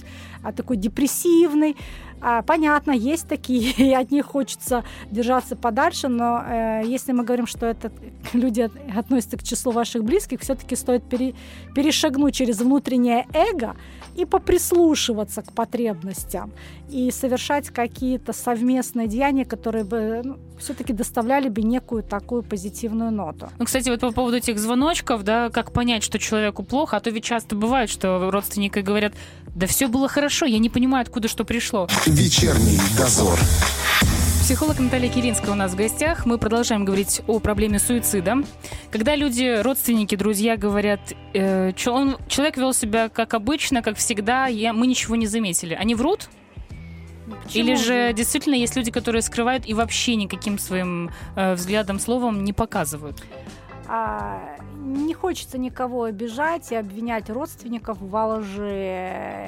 а 0.43 0.51
такой 0.51 0.77
депрессивный. 0.77 1.75
А, 2.22 2.41
понятно, 2.41 2.91
есть 2.91 3.27
такие, 3.27 3.72
и 3.77 3.93
от 3.93 4.12
них 4.12 4.25
хочется 4.25 4.84
держаться 5.12 5.55
подальше, 5.55 6.07
но 6.07 6.43
э, 6.48 6.81
если 6.86 7.12
мы 7.12 7.24
говорим, 7.24 7.48
что 7.48 7.65
это 7.65 7.91
люди 8.34 8.69
относятся 8.98 9.38
к 9.38 9.43
числу 9.43 9.72
ваших 9.72 10.03
близких, 10.03 10.41
все-таки 10.41 10.75
стоит 10.75 11.03
пере, 11.03 11.36
перешагнуть 11.75 12.36
через 12.36 12.60
внутреннее 12.60 13.27
эго 13.34 13.75
и 14.15 14.25
поприслушиваться 14.25 15.41
к 15.41 15.51
потребностям 15.51 16.51
и 16.89 17.12
совершать 17.12 17.69
какие-то 17.69 18.31
совместные 18.31 19.07
деяния, 19.07 19.43
которые 19.43 19.84
бы 19.84 20.22
ну, 20.24 20.38
все-таки 20.57 20.93
доставляли 20.93 21.50
бы 21.50 21.62
некую 21.63 22.03
такую 22.03 22.43
позитивную 22.43 23.12
ноту. 23.12 23.50
Ну, 23.57 23.65
кстати, 23.65 23.89
вот 23.89 24.00
по 24.00 24.12
поводу 24.12 24.38
этих 24.38 24.57
звоночков, 24.60 25.24
да, 25.24 25.50
как 25.50 25.72
понять, 25.74 26.03
что 26.03 26.19
человеку 26.19 26.63
плохо, 26.63 26.98
а 26.98 27.00
то 27.00 27.10
ведь 27.10 27.24
часто 27.24 27.55
бывает, 27.55 27.89
что 27.89 28.31
родственники 28.31 28.79
говорят, 28.79 29.13
да 29.48 29.67
все 29.67 29.88
было 29.88 30.07
хорошо, 30.07 30.45
я 30.45 30.60
не 30.60 30.69
понимаю, 30.69 31.03
откуда 31.03 31.27
что 31.27 31.43
пришло. 31.43 31.88
Вечерний 32.07 32.77
дозор. 32.95 33.39
Психолог 34.39 34.77
Наталья 34.77 35.09
Киринская 35.09 35.51
у 35.51 35.55
нас 35.55 35.71
в 35.71 35.75
гостях. 35.75 36.27
Мы 36.27 36.38
продолжаем 36.38 36.85
говорить 36.85 37.24
о 37.25 37.39
проблеме 37.39 37.79
суицида. 37.79 38.43
Когда 38.91 39.15
люди, 39.15 39.59
родственники, 39.63 40.15
друзья 40.15 40.55
говорят, 40.55 41.00
э, 41.33 41.71
он, 41.88 42.17
человек 42.27 42.57
вел 42.57 42.75
себя 42.75 43.09
как 43.09 43.33
обычно, 43.33 43.81
как 43.81 43.97
всегда, 43.97 44.45
я, 44.45 44.71
мы 44.71 44.85
ничего 44.85 45.15
не 45.15 45.25
заметили. 45.25 45.74
Они 45.74 45.95
врут? 45.95 46.29
Почему 47.43 47.63
Или 47.63 47.74
же 47.74 48.13
действительно 48.13 48.53
есть 48.53 48.75
люди, 48.75 48.91
которые 48.91 49.24
скрывают 49.24 49.67
и 49.67 49.74
вообще 49.74 50.15
никаким 50.15 50.59
своим 50.59 51.09
э, 51.35 51.55
взглядом, 51.55 51.97
словом 52.00 52.43
не 52.43 52.53
показывают? 52.53 53.24
А, 53.88 54.54
не 54.86 55.13
хочется 55.13 55.58
никого 55.58 56.04
обижать 56.04 56.72
и 56.72 56.75
обвинять 56.75 57.30
родственников 57.30 57.98
во 58.00 58.36
лжи. 58.38 58.70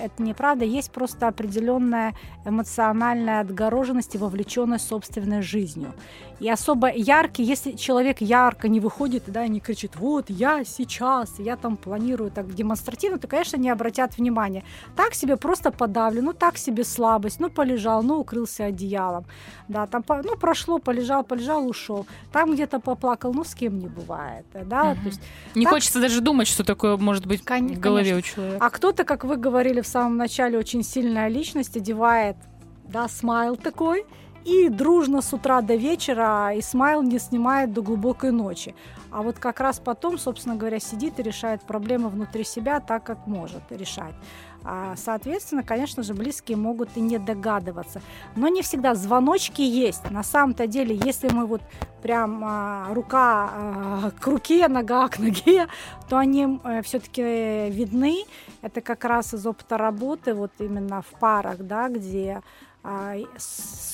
Это 0.04 0.22
неправда. 0.22 0.66
Есть 0.66 0.92
просто 0.92 1.28
определенная 1.28 2.14
эмоциональная 2.46 3.42
отгороженность 3.42 4.16
и 4.16 4.18
вовлеченность 4.18 4.88
собственной 4.88 5.42
жизнью. 5.42 5.94
И 6.40 6.48
особо 6.50 6.92
яркий, 6.92 7.44
если 7.44 7.72
человек 7.72 8.22
ярко 8.22 8.68
не 8.70 8.80
выходит, 8.80 9.24
да, 9.28 9.48
не 9.48 9.60
кричит, 9.60 9.96
вот 9.96 10.30
я 10.30 10.64
сейчас, 10.64 11.40
я 11.40 11.56
там 11.58 11.78
планирую 11.78 12.30
так 12.30 12.54
демонстративно, 12.54 13.18
то, 13.18 13.28
конечно, 13.28 13.58
не 13.58 13.70
обратят 13.72 14.18
внимания. 14.18 14.64
Так 14.96 15.16
себе 15.16 15.36
просто 15.38 15.72
подавлю, 15.72 16.22
ну 16.22 16.34
так 16.34 16.58
себе 16.58 16.84
слабость, 16.84 17.40
ну 17.40 17.50
полежал, 17.50 18.04
ну 18.04 18.20
укрылся 18.20 18.66
одеялом, 18.66 19.26
да, 19.68 19.88
там, 19.88 20.04
ну 20.24 20.38
прошло, 20.38 20.78
полежал, 20.78 21.24
полежал, 21.24 21.68
ушел. 21.68 22.06
Там 22.32 22.54
где-то 22.54 22.80
поплакал, 22.80 23.34
ну 23.34 23.44
с 23.44 23.56
кем 23.56 23.80
не 23.80 23.88
бывает, 23.88 24.46
да, 24.54 24.84
Мгм. 24.94 25.02
то 25.02 25.08
есть 25.08 25.22
Не 25.56 25.64
Так- 25.66 25.74
хочется 25.74 26.00
даже 26.00 26.22
думать, 26.22 26.48
что 26.48 26.64
такое 26.64 26.98
может 26.98 27.26
быть 27.26 27.44
Кон- 27.44 27.68
в 27.74 27.80
голове 27.80 28.12
конечно. 28.12 28.18
у 28.18 28.22
человека. 28.36 28.66
А 28.66 28.70
кто-то, 28.70 29.04
как 29.06 29.24
вы 29.24 29.38
говорили 29.38 29.82
в 29.82 29.88
самом 29.88 30.18
начале, 30.18 30.58
очень 30.60 30.84
сильная 30.84 31.30
личность, 31.30 31.76
одевает, 31.78 32.36
да, 32.88 33.08
смайл 33.08 33.56
такой, 33.56 34.06
и 34.48 34.70
дружно 34.70 35.22
с 35.22 35.34
утра 35.34 35.62
до 35.62 35.76
вечера, 35.76 36.54
и 36.56 36.62
смайл 36.62 37.04
не 37.04 37.20
снимает 37.20 37.74
до 37.74 37.82
глубокой 37.82 38.32
ночи. 38.32 38.76
А 39.12 39.22
вот 39.22 39.40
как 39.40 39.60
раз 39.60 39.80
потом, 39.80 40.18
собственно 40.18 40.56
говоря, 40.56 40.80
сидит 40.80 41.20
и 41.20 41.24
решает 41.24 41.62
проблемы 41.64 42.08
внутри 42.08 42.46
себя 42.46 42.80
так, 42.80 43.04
как 43.04 43.28
может 43.28 43.64
решать. 43.72 44.16
А, 44.64 44.96
соответственно, 44.96 45.64
конечно 45.64 46.02
же, 46.02 46.14
близкие 46.14 46.58
могут 46.58 46.90
и 46.96 47.02
не 47.02 47.18
догадываться. 47.20 48.02
Но 48.36 48.48
не 48.48 48.62
всегда 48.62 48.96
звоночки 48.96 49.62
есть. 49.62 50.10
На 50.12 50.24
самом-то 50.24 50.66
деле, 50.66 50.96
если 50.96 51.30
мы 51.30 51.46
вот 51.46 51.62
прям 52.02 52.42
а, 52.44 52.88
рука 52.92 53.50
а, 53.52 54.12
к 54.18 54.28
руке, 54.28 54.68
нога 54.68 55.10
к 55.10 55.20
ноге, 55.20 55.68
то 56.10 56.18
они 56.18 56.60
все-таки 56.84 57.70
видны. 57.70 58.24
Это 58.62 58.80
как 58.80 59.04
раз 59.04 59.34
из 59.34 59.46
опыта 59.46 59.78
работы, 59.78 60.34
вот 60.34 60.52
именно 60.60 61.02
в 61.02 61.20
парах, 61.20 61.58
да, 61.60 61.90
где 61.90 62.42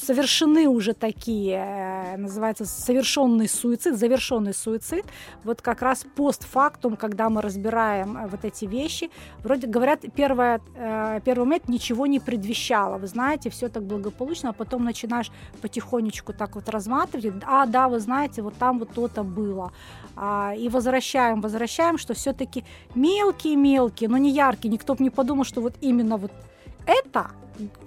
совершены 0.04 0.68
уже 0.68 0.94
такие, 0.94 1.56
э, 1.56 2.18
называется, 2.18 2.66
совершенный 2.66 3.48
суицид, 3.48 3.98
завершенный 3.98 4.54
суицид. 4.54 5.06
Вот 5.44 5.62
как 5.62 5.82
раз 5.82 6.06
постфактум, 6.16 6.96
когда 6.96 7.30
мы 7.30 7.42
разбираем 7.42 8.18
э, 8.18 8.28
вот 8.28 8.46
эти 8.46 8.66
вещи, 8.66 9.10
вроде 9.44 9.68
говорят, 9.68 10.02
первое, 10.16 10.62
э, 10.76 11.22
первый 11.26 11.46
момент 11.46 11.70
ничего 11.70 12.06
не 12.06 12.20
предвещало, 12.20 12.98
вы 12.98 13.08
знаете, 13.08 13.50
все 13.50 13.70
так 13.70 13.84
благополучно, 13.84 14.50
а 14.50 14.54
потом 14.54 14.84
начинаешь 14.84 15.32
потихонечку 15.62 16.34
так 16.34 16.56
вот 16.56 16.70
разматывать, 16.70 17.34
а, 17.46 17.66
да, 17.66 17.88
вы 17.88 18.00
знаете, 18.00 18.42
вот 18.42 18.56
там 18.56 18.80
вот 18.80 18.92
то-то 18.92 19.24
было. 19.24 19.72
А, 20.16 20.54
и 20.56 20.70
возвращаем, 20.70 21.42
возвращаем, 21.42 21.98
что 21.98 22.14
все-таки 22.14 22.64
мелкие-мелкие, 22.96 24.10
но 24.10 24.18
не 24.18 24.32
яркие, 24.32 24.72
никто 24.72 24.94
бы 24.96 25.04
не 25.04 25.10
подумал, 25.10 25.46
что 25.46 25.62
вот 25.62 25.76
именно 25.82 26.18
вот 26.18 26.32
это 26.86 27.32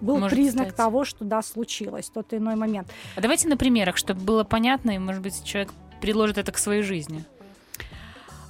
был 0.01 0.19
Может 0.19 0.37
признак 0.37 0.67
стать. 0.69 0.77
того, 0.77 1.05
что 1.05 1.25
да, 1.25 1.43
случилось 1.43 2.11
тот 2.11 2.33
иной 2.35 2.55
момент. 2.57 2.89
А 3.17 3.21
давайте 3.21 3.49
на 3.49 3.57
примерах, 3.57 3.97
чтобы 3.97 4.21
было 4.21 4.45
понятно, 4.45 4.93
и, 4.93 4.99
может 4.99 5.23
быть, 5.23 5.43
человек 5.45 5.73
приложит 6.01 6.39
это 6.39 6.53
к 6.53 6.59
своей 6.59 6.83
жизни. 6.83 7.25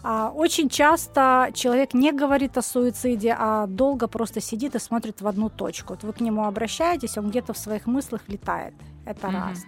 А, 0.03 0.31
очень 0.33 0.69
часто 0.69 1.51
человек 1.53 1.93
не 1.95 2.13
говорит 2.13 2.57
о 2.57 2.63
суициде, 2.63 3.35
а 3.37 3.67
долго 3.67 4.07
просто 4.07 4.41
сидит 4.41 4.75
и 4.77 4.79
смотрит 4.79 5.21
в 5.21 5.27
одну 5.27 5.49
точку. 5.49 5.95
Вот 5.95 6.05
вы 6.05 6.13
к 6.13 6.21
нему 6.21 6.45
обращаетесь, 6.45 7.19
он 7.19 7.31
где-то 7.31 7.53
в 7.55 7.59
своих 7.59 7.87
мыслях 7.87 8.21
летает. 8.29 8.75
Это 9.05 9.27
Мгм. 9.29 9.37
раз. 9.37 9.65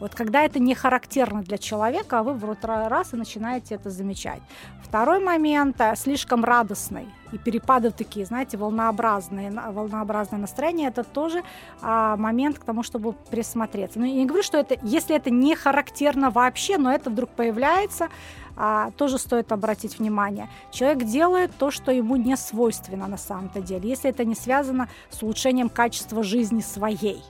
Вот 0.00 0.14
когда 0.14 0.42
это 0.42 0.58
не 0.58 0.74
характерно 0.74 1.42
для 1.42 1.58
человека, 1.58 2.20
а 2.20 2.22
вы 2.22 2.34
вот 2.34 2.58
ра- 2.64 2.88
раз 2.88 3.12
и 3.12 3.16
начинаете 3.16 3.74
это 3.74 3.90
замечать. 3.90 4.40
Второй 4.82 5.20
момент 5.20 5.80
а, 5.80 5.94
слишком 5.94 6.44
радостный 6.44 7.06
и 7.32 7.38
перепады 7.38 7.90
такие, 7.90 8.26
знаете, 8.26 8.56
волнообразные, 8.56 9.50
волнообразное 9.50 10.40
настроение, 10.40 10.88
это 10.88 11.04
тоже 11.04 11.42
а, 11.80 12.16
момент 12.16 12.58
к 12.58 12.64
тому, 12.64 12.82
чтобы 12.82 13.12
присмотреться. 13.12 13.98
Ну, 14.00 14.06
я 14.06 14.14
не 14.14 14.26
говорю, 14.26 14.42
что 14.42 14.58
это, 14.58 14.76
если 14.82 15.14
это 15.14 15.30
не 15.30 15.54
характерно 15.54 16.30
вообще, 16.30 16.78
но 16.78 16.92
это 16.92 17.10
вдруг 17.10 17.30
появляется, 17.30 18.08
а, 18.56 18.90
тоже 18.92 19.18
стоит 19.18 19.52
обратить 19.52 19.98
внимание. 19.98 20.48
Человек 20.70 21.04
делает 21.04 21.50
то, 21.56 21.70
что 21.70 21.92
ему 21.92 22.16
не 22.16 22.36
свойственно 22.36 23.06
на 23.06 23.16
самом-то 23.16 23.60
деле, 23.60 23.88
если 23.88 24.10
это 24.10 24.24
не 24.24 24.34
связано 24.34 24.88
с 25.10 25.22
улучшением 25.22 25.68
качества 25.68 26.22
жизни 26.22 26.60
своей. 26.60 27.22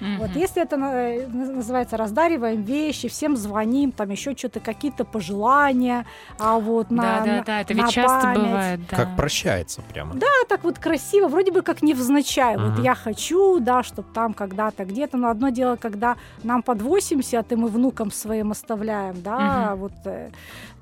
Вот 0.00 0.30
Мгм. 0.30 0.38
если 0.38 0.62
это 0.62 0.76
э, 0.76 1.26
называется 1.28 1.96
раздариваем 1.96 2.62
вещи, 2.62 3.08
всем 3.08 3.36
звоним, 3.36 3.92
там 3.92 4.10
еще 4.10 4.36
что-то 4.36 4.60
какие-то 4.60 5.04
пожелания, 5.04 6.04
а 6.38 6.58
вот 6.58 6.90
на, 6.90 7.02
Да, 7.02 7.24
да, 7.24 7.42
да, 7.46 7.60
это 7.62 7.74
на 7.74 7.82
ведь 7.82 7.90
часто 7.92 8.20
память. 8.22 8.40
бывает. 8.42 8.80
Да. 8.90 8.96
Как 8.96 9.16
прощается 9.16 9.82
прямо. 9.82 10.14
Да, 10.14 10.26
так 10.48 10.64
вот 10.64 10.78
красиво, 10.78 11.28
вроде 11.28 11.50
бы 11.52 11.62
как 11.62 11.82
невзначай. 11.82 12.56
Вот 12.56 12.72
Мгм. 12.74 12.82
я 12.82 12.94
хочу, 12.94 13.58
да, 13.60 13.82
чтобы 13.82 14.08
там 14.12 14.34
когда-то 14.34 14.84
где-то. 14.84 15.16
Но 15.16 15.28
одно 15.28 15.48
дело, 15.50 15.76
когда 15.76 16.16
нам 16.42 16.62
под 16.62 16.82
80, 16.82 17.52
и 17.52 17.56
мы 17.56 17.68
внукам 17.68 18.10
своим 18.10 18.50
оставляем, 18.52 19.22
да, 19.22 19.70
Мгм. 19.70 19.76
вот 19.80 19.92
э, 20.04 20.30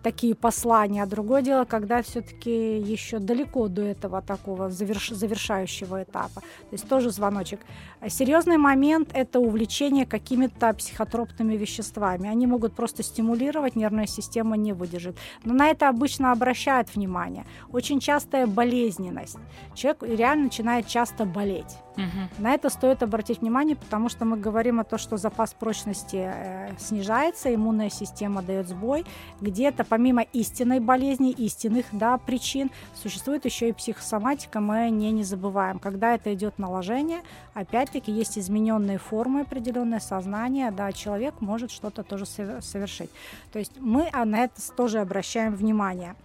такие 0.02 0.34
послания. 0.34 1.02
А 1.02 1.06
другое 1.06 1.40
дело, 1.42 1.64
когда 1.64 2.02
все-таки 2.02 2.78
еще 2.78 3.18
далеко 3.18 3.68
до 3.68 3.80
этого 3.82 4.20
такого 4.20 4.68
заверш- 4.68 5.14
завершающего 5.14 6.02
этапа. 6.02 6.40
То 6.40 6.72
есть 6.72 6.86
тоже 6.88 7.10
звоночек. 7.10 7.60
А 8.00 8.10
Серьезный 8.10 8.58
момент– 8.58 9.03
это 9.12 9.40
увлечение 9.40 10.06
какими-то 10.06 10.72
психотропными 10.74 11.54
веществами. 11.54 12.28
Они 12.28 12.46
могут 12.46 12.74
просто 12.74 13.02
стимулировать, 13.02 13.76
нервная 13.76 14.06
система 14.06 14.56
не 14.56 14.72
выдержит. 14.72 15.16
Но 15.44 15.54
на 15.54 15.68
это 15.68 15.88
обычно 15.88 16.32
обращают 16.32 16.94
внимание. 16.94 17.44
Очень 17.70 18.00
частая 18.00 18.46
болезненность. 18.46 19.36
Человек 19.74 20.02
реально 20.02 20.44
начинает 20.44 20.86
часто 20.86 21.24
болеть. 21.24 21.76
Мгм. 21.96 22.28
На 22.38 22.54
это 22.54 22.70
стоит 22.70 23.02
обратить 23.02 23.40
внимание, 23.40 23.76
потому 23.76 24.08
что 24.08 24.24
мы 24.24 24.36
говорим 24.36 24.80
о 24.80 24.84
том, 24.84 24.98
что 24.98 25.16
запас 25.16 25.54
прочности 25.54 26.16
э, 26.16 26.70
снижается, 26.78 27.54
иммунная 27.54 27.90
система 27.90 28.42
дает 28.42 28.68
сбой. 28.68 29.04
Где-то 29.40 29.84
помимо 29.84 30.22
истинной 30.22 30.80
болезни, 30.80 31.30
истинных 31.30 31.86
да, 31.92 32.18
причин, 32.18 32.70
существует 33.00 33.44
еще 33.44 33.68
и 33.68 33.72
психосоматика, 33.72 34.60
мы 34.60 34.90
не, 34.90 35.12
не 35.12 35.22
забываем. 35.22 35.78
Когда 35.78 36.14
это 36.14 36.34
идет 36.34 36.58
наложение, 36.58 37.20
опять-таки 37.54 38.10
есть 38.10 38.38
измененные 38.38 38.98
формы 38.98 39.42
определенное 39.42 40.00
сознание, 40.00 40.70
да, 40.72 40.90
человек 40.92 41.40
может 41.40 41.70
что-то 41.70 42.02
тоже 42.02 42.24
сове- 42.24 42.60
совершить. 42.60 43.10
То 43.52 43.58
есть 43.58 43.72
мы 43.78 44.08
а, 44.12 44.24
на 44.24 44.44
это 44.44 44.54
тоже 44.76 44.98
обращаем 44.98 45.54
внимание. 45.54 46.16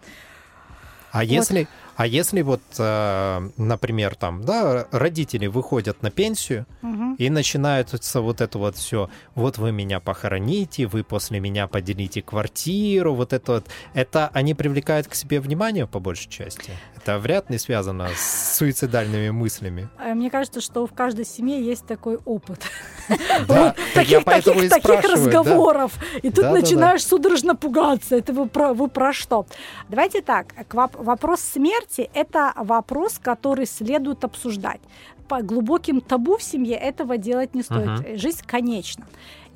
А 1.12 1.24
если, 1.24 1.68
а 2.00 2.08
если 2.08 2.44
вот, 2.44 2.62
э, 2.78 3.50
например, 3.58 4.16
там, 4.16 4.46
да, 4.46 4.88
родители 4.92 5.48
выходят 5.48 6.02
на 6.02 6.10
пенсию 6.10 6.66
Мгм. 6.82 7.16
и 7.16 7.30
начинается 7.30 8.22
вот 8.22 8.40
это 8.40 8.58
вот 8.58 8.78
все, 8.78 9.10
вот 9.36 9.58
вы 9.58 9.74
меня 9.74 10.00
похороните, 10.00 10.88
вы 10.88 11.04
после 11.04 11.42
меня 11.42 11.68
поделите 11.68 12.22
квартиру, 12.22 13.16
вот 13.16 13.34
это 13.34 13.52
вот, 13.52 13.66
это 13.94 14.30
они 14.32 14.54
привлекают 14.54 15.10
к 15.10 15.14
себе 15.14 15.42
внимание 15.42 15.88
по 15.88 16.00
большей 16.00 16.30
части. 16.30 16.72
Это 16.96 17.20
вряд 17.20 17.50
ли 17.50 17.58
связано 17.58 18.08
с 18.16 18.56
суицидальными 18.56 19.32
мыслями. 19.32 19.90
Э, 20.00 20.14
Мне 20.14 20.30
кажется, 20.30 20.62
что 20.62 20.88
в 20.88 20.94
каждой 20.94 21.26
семье 21.26 21.62
есть 21.62 21.86
такой 21.86 22.18
опыт. 22.24 22.62
Да, 23.48 23.76
таких, 23.94 24.24
да. 24.24 25.02
разговоров. 25.02 25.92
И 26.22 26.30
тут 26.30 26.46
начинаешь 26.46 27.04
судорожно 27.04 27.56
пугаться. 27.56 28.16
Это 28.16 28.32
вы 28.32 28.48
про, 28.48 28.74
вы 28.74 28.88
про 28.88 29.12
что? 29.12 29.48
Давайте 29.90 30.22
так. 30.22 30.54
вопрос 30.72 31.42
смерти– 31.42 31.89
это 31.98 32.54
вопрос, 32.56 33.20
который 33.20 33.66
следует 33.66 34.24
обсуждать. 34.24 34.82
По 35.28 35.42
глубоким 35.42 36.02
табу 36.02 36.38
в 36.38 36.44
семье 36.44 36.76
этого 36.76 37.18
делать 37.18 37.54
не 37.54 37.64
стоит. 37.64 38.00
Мгм. 38.02 38.18
Жизнь 38.18 38.42
конечна. 38.46 39.06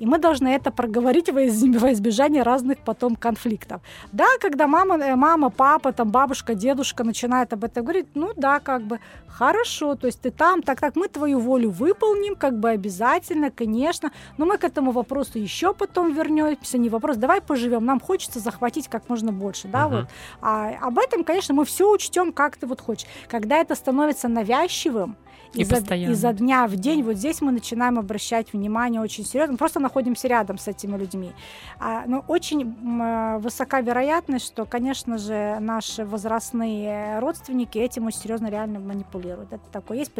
И 0.00 0.06
мы 0.06 0.18
должны 0.18 0.48
это 0.48 0.70
проговорить 0.70 1.30
во 1.32 1.42
из- 1.42 1.62
во 1.80 1.92
избежание 1.92 2.42
разных 2.42 2.78
потом 2.78 3.16
конфликтов. 3.16 3.80
Да, 4.12 4.26
когда 4.40 4.66
мама, 4.66 4.96
э, 4.98 5.14
мама, 5.16 5.50
папа, 5.50 5.92
там, 5.92 6.10
бабушка, 6.10 6.54
дедушка 6.54 7.04
начинают 7.04 7.52
об 7.52 7.64
этом 7.64 7.84
говорить, 7.84 8.06
ну 8.14 8.32
да, 8.36 8.60
как 8.60 8.82
бы 8.82 8.98
хорошо, 9.28 9.94
то 9.96 10.06
есть 10.06 10.20
ты 10.20 10.30
там, 10.30 10.62
так, 10.62 10.80
так, 10.80 10.96
мы 10.96 11.08
твою 11.08 11.38
волю 11.40 11.70
выполним, 11.70 12.36
как 12.36 12.58
бы 12.58 12.70
обязательно, 12.70 13.50
конечно, 13.50 14.10
но 14.38 14.46
мы 14.46 14.58
к 14.58 14.64
этому 14.64 14.92
вопросу 14.92 15.38
еще 15.38 15.74
потом 15.74 16.12
вернемся, 16.14 16.78
не 16.78 16.88
вопрос, 16.88 17.16
давай 17.16 17.40
поживем, 17.40 17.84
нам 17.84 18.00
хочется 18.00 18.38
захватить 18.40 18.88
как 18.88 19.08
можно 19.08 19.32
больше, 19.32 19.68
да, 19.68 19.88
Мгм. 19.88 19.96
вот. 19.96 20.06
А 20.40 20.70
об 20.80 20.98
этом, 20.98 21.24
конечно, 21.24 21.54
мы 21.54 21.64
все 21.64 21.90
учтем, 21.90 22.32
как 22.32 22.56
ты 22.56 22.66
вот 22.66 22.80
хочешь. 22.80 23.08
Когда 23.28 23.56
это 23.56 23.74
становится 23.74 24.28
навязчивым, 24.28 25.16
И 25.54 25.62
изо, 25.62 25.76
постоянно. 25.76 26.12
изо 26.12 26.32
дня 26.32 26.66
в 26.66 26.76
день, 26.76 27.02
вот 27.02 27.16
здесь 27.16 27.40
мы 27.40 27.52
начинаем 27.52 27.98
обращать 27.98 28.52
внимание 28.52 29.00
очень 29.00 29.24
серьезно, 29.24 29.52
мы 29.52 29.58
просто 29.58 29.80
находимся 29.80 30.28
рядом 30.28 30.58
с 30.58 30.68
этими 30.68 30.96
людьми. 30.96 31.32
А, 31.78 32.04
но 32.06 32.24
очень 32.28 32.62
м, 32.62 33.02
э, 33.02 33.38
высока 33.38 33.80
вероятность, 33.80 34.46
что, 34.46 34.64
конечно 34.64 35.18
же, 35.18 35.58
наши 35.60 36.04
возрастные 36.04 37.18
родственники 37.20 37.78
этим 37.78 38.06
очень 38.06 38.20
серьезно 38.20 38.48
реально 38.48 38.80
манипулируют. 38.80 39.52
Это 39.52 39.64
такое 39.70 39.98
есть. 39.98 40.12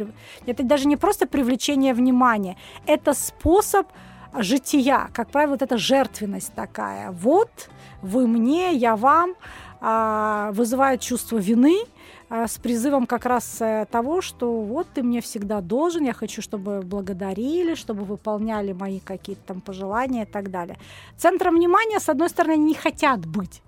Это 0.46 0.62
даже 0.62 0.86
не 0.86 0.96
просто 0.96 1.26
привлечение 1.26 1.94
внимания, 1.94 2.56
это 2.86 3.12
способ 3.14 3.86
жития. 4.38 5.08
Как 5.12 5.30
правило, 5.30 5.52
вот 5.52 5.62
эта 5.62 5.78
жертвенность 5.78 6.52
такая. 6.54 7.10
Вот 7.12 7.68
вы 8.02 8.26
мне, 8.26 8.72
я 8.74 8.96
вам, 8.96 9.34
а, 9.80 10.50
вызывает 10.52 11.00
чувство 11.00 11.38
вины, 11.38 11.78
с 12.46 12.58
призывом 12.58 13.06
как 13.06 13.26
раз 13.26 13.60
э, 13.60 13.86
того, 13.90 14.20
что 14.20 14.60
вот 14.60 14.86
ты 14.94 15.02
мне 15.02 15.20
всегда 15.20 15.60
должен, 15.60 16.04
я 16.04 16.12
хочу, 16.12 16.42
чтобы 16.42 16.82
благодарили, 16.82 17.74
чтобы 17.74 18.04
выполняли 18.04 18.72
мои 18.72 18.98
какие-то 19.00 19.42
там 19.46 19.60
пожелания 19.60 20.22
и 20.22 20.26
так 20.26 20.50
далее. 20.50 20.76
Центром 21.16 21.54
внимания, 21.54 22.00
с 22.00 22.08
одной 22.08 22.28
стороны, 22.28 22.56
не 22.56 22.74
хотят 22.74 23.24
быть. 23.26 23.62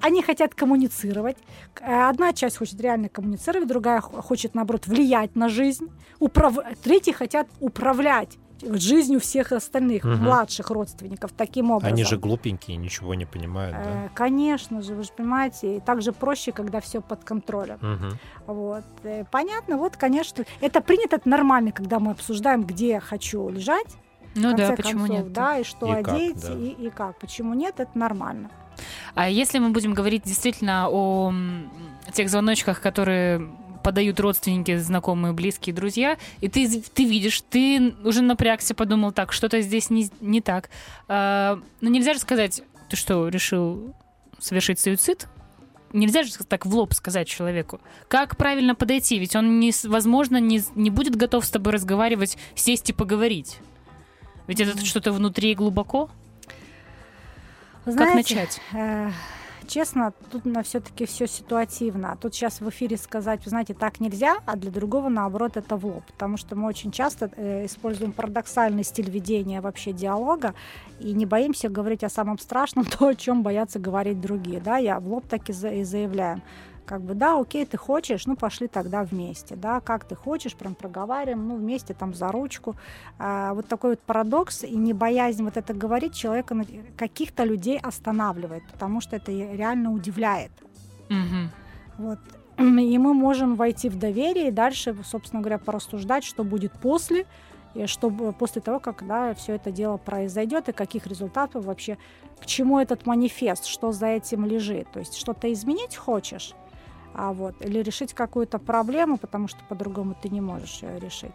Они 0.00 0.22
хотят 0.22 0.54
коммуницировать. 0.54 1.36
Э, 1.80 2.08
одна 2.08 2.32
часть 2.32 2.56
хочет 2.56 2.80
реально 2.80 3.08
коммуницировать, 3.08 3.68
другая 3.68 4.00
хочет, 4.00 4.54
наоборот, 4.54 4.86
влиять 4.86 5.36
на 5.36 5.48
жизнь. 5.48 5.90
Управ... 6.18 6.56
Третьи 6.82 7.12
хотят 7.12 7.48
управлять 7.60 8.38
жизнью 8.62 9.20
всех 9.20 9.52
остальных 9.52 10.04
угу. 10.04 10.14
младших 10.14 10.70
родственников 10.70 11.32
таким 11.32 11.70
образом. 11.70 11.92
Они 11.92 12.04
же 12.04 12.16
глупенькие, 12.16 12.76
ничего 12.76 13.14
не 13.14 13.26
понимают, 13.26 13.76
да? 13.76 14.06
Э, 14.06 14.08
конечно 14.14 14.82
же, 14.82 14.94
вы 14.94 15.02
же 15.02 15.10
понимаете, 15.16 15.76
и 15.76 15.80
также 15.80 16.12
проще, 16.12 16.52
когда 16.52 16.80
все 16.80 17.00
под 17.00 17.24
контролем. 17.24 17.76
Угу. 17.76 18.54
Вот. 18.54 18.84
Э, 19.04 19.24
понятно, 19.30 19.76
вот, 19.76 19.96
конечно, 19.96 20.44
это 20.60 20.80
принято, 20.80 21.16
это 21.16 21.28
нормально, 21.28 21.72
когда 21.72 21.98
мы 21.98 22.12
обсуждаем, 22.12 22.64
где 22.64 22.88
я 22.88 23.00
хочу 23.00 23.48
лежать. 23.48 23.96
Ну 24.34 24.54
да, 24.54 24.72
почему 24.72 25.06
концов, 25.06 25.18
нет? 25.18 25.32
Да, 25.32 25.58
и 25.58 25.64
что 25.64 25.86
и 25.86 25.90
одеть, 25.98 26.42
как, 26.42 26.50
да. 26.50 26.58
и, 26.58 26.68
и 26.68 26.90
как. 26.90 27.18
Почему 27.18 27.54
нет, 27.54 27.80
это 27.80 27.96
нормально. 27.96 28.50
А 29.14 29.28
если 29.30 29.58
мы 29.58 29.70
будем 29.70 29.94
говорить 29.94 30.24
действительно 30.24 30.88
о 30.90 31.32
тех 32.12 32.28
звоночках, 32.28 32.80
которые 32.80 33.48
подают 33.86 34.18
родственники, 34.18 34.76
знакомые, 34.78 35.32
близкие, 35.32 35.72
друзья, 35.72 36.18
и 36.40 36.48
ты, 36.48 36.82
ты 36.92 37.04
видишь, 37.04 37.40
ты 37.48 37.94
уже 38.02 38.20
напрягся, 38.20 38.74
подумал, 38.74 39.12
так, 39.12 39.32
что-то 39.32 39.60
здесь 39.60 39.90
не, 39.90 40.10
не 40.20 40.40
так. 40.40 40.70
А, 41.06 41.60
ну, 41.80 41.88
нельзя 41.88 42.14
же 42.14 42.18
сказать, 42.18 42.62
ты 42.88 42.96
что, 42.96 43.28
решил 43.28 43.94
совершить 44.40 44.80
суицид? 44.80 45.28
Нельзя 45.92 46.24
же 46.24 46.32
так 46.32 46.66
в 46.66 46.74
лоб 46.74 46.94
сказать 46.94 47.28
человеку. 47.28 47.80
Как 48.08 48.36
правильно 48.36 48.74
подойти? 48.74 49.20
Ведь 49.20 49.36
он, 49.36 49.60
не, 49.60 49.72
возможно, 49.84 50.38
не, 50.40 50.60
не 50.74 50.90
будет 50.90 51.14
готов 51.14 51.44
с 51.44 51.50
тобой 51.50 51.72
разговаривать, 51.72 52.36
сесть 52.56 52.90
и 52.90 52.92
поговорить. 52.92 53.58
Ведь 54.48 54.58
это 54.58 54.84
что-то 54.84 55.12
внутри 55.12 55.54
глубоко. 55.54 56.10
Знаете, 57.84 58.04
как 58.04 58.14
начать? 58.16 58.60
Честно, 59.66 60.12
тут 60.30 60.44
на 60.44 60.62
все-таки 60.62 61.06
все 61.06 61.26
ситуативно. 61.26 62.16
Тут 62.20 62.34
сейчас 62.34 62.60
в 62.60 62.68
эфире 62.68 62.96
сказать, 62.96 63.44
вы 63.44 63.50
знаете, 63.50 63.74
так 63.74 64.00
нельзя, 64.00 64.36
а 64.46 64.56
для 64.56 64.70
другого, 64.70 65.08
наоборот, 65.08 65.56
это 65.56 65.76
в 65.76 65.84
лоб. 65.84 66.04
Потому 66.06 66.36
что 66.36 66.54
мы 66.56 66.68
очень 66.68 66.92
часто 66.92 67.30
э, 67.36 67.66
используем 67.66 68.12
парадоксальный 68.12 68.84
стиль 68.84 69.10
ведения 69.10 69.60
вообще 69.60 69.92
диалога 69.92 70.54
и 71.00 71.12
не 71.12 71.26
боимся 71.26 71.68
говорить 71.68 72.04
о 72.04 72.08
самом 72.08 72.38
страшном, 72.38 72.84
то, 72.98 73.08
о 73.08 73.14
чем 73.14 73.42
боятся 73.42 73.78
говорить 73.78 74.20
другие. 74.20 74.60
Да? 74.60 74.76
Я 74.76 75.00
в 75.00 75.08
лоб 75.08 75.26
так 75.28 75.48
и 75.50 75.52
заявляю 75.52 76.42
как 76.86 77.02
бы, 77.02 77.14
да, 77.14 77.38
окей, 77.38 77.66
ты 77.66 77.76
хочешь, 77.76 78.26
ну, 78.26 78.36
пошли 78.36 78.68
тогда 78.68 79.02
вместе, 79.02 79.56
да, 79.56 79.80
как 79.80 80.04
ты 80.04 80.14
хочешь, 80.14 80.54
прям 80.54 80.74
проговариваем, 80.74 81.48
ну, 81.48 81.56
вместе 81.56 81.92
там 81.94 82.14
за 82.14 82.32
ручку. 82.32 82.76
А, 83.18 83.52
вот 83.54 83.66
такой 83.66 83.90
вот 83.90 84.00
парадокс 84.00 84.64
и 84.64 84.76
не 84.76 84.92
боязнь 84.92 85.42
вот 85.42 85.56
это 85.56 85.74
говорить 85.74 86.14
человека, 86.14 86.56
каких-то 86.96 87.44
людей 87.44 87.78
останавливает, 87.78 88.62
потому 88.72 89.00
что 89.00 89.16
это 89.16 89.32
реально 89.32 89.92
удивляет. 89.92 90.52
Угу. 91.10 91.50
Вот. 91.98 92.18
И 92.58 92.98
мы 92.98 93.14
можем 93.14 93.56
войти 93.56 93.88
в 93.88 93.98
доверие 93.98 94.48
и 94.48 94.50
дальше, 94.50 94.96
собственно 95.04 95.42
говоря, 95.42 95.58
порассуждать, 95.58 96.24
что 96.24 96.42
будет 96.44 96.72
после, 96.72 97.26
и 97.74 97.86
что 97.86 98.10
после 98.10 98.62
того, 98.62 98.80
как 98.80 99.06
да, 99.06 99.34
все 99.34 99.54
это 99.54 99.70
дело 99.70 99.98
произойдет, 99.98 100.68
и 100.68 100.72
каких 100.72 101.06
результатов 101.06 101.66
вообще, 101.66 101.98
к 102.40 102.46
чему 102.46 102.78
этот 102.78 103.04
манифест, 103.06 103.66
что 103.66 103.92
за 103.92 104.06
этим 104.06 104.46
лежит. 104.46 104.90
То 104.90 105.00
есть 105.00 105.16
что-то 105.16 105.52
изменить 105.52 105.96
хочешь, 105.96 106.54
а 107.16 107.32
вот, 107.32 107.54
или 107.60 107.82
решить 107.82 108.12
какую-то 108.12 108.58
проблему, 108.58 109.16
потому 109.16 109.48
что 109.48 109.58
по-другому 109.68 110.14
ты 110.20 110.28
не 110.28 110.40
можешь 110.40 110.82
ее 110.82 110.98
решить. 111.00 111.32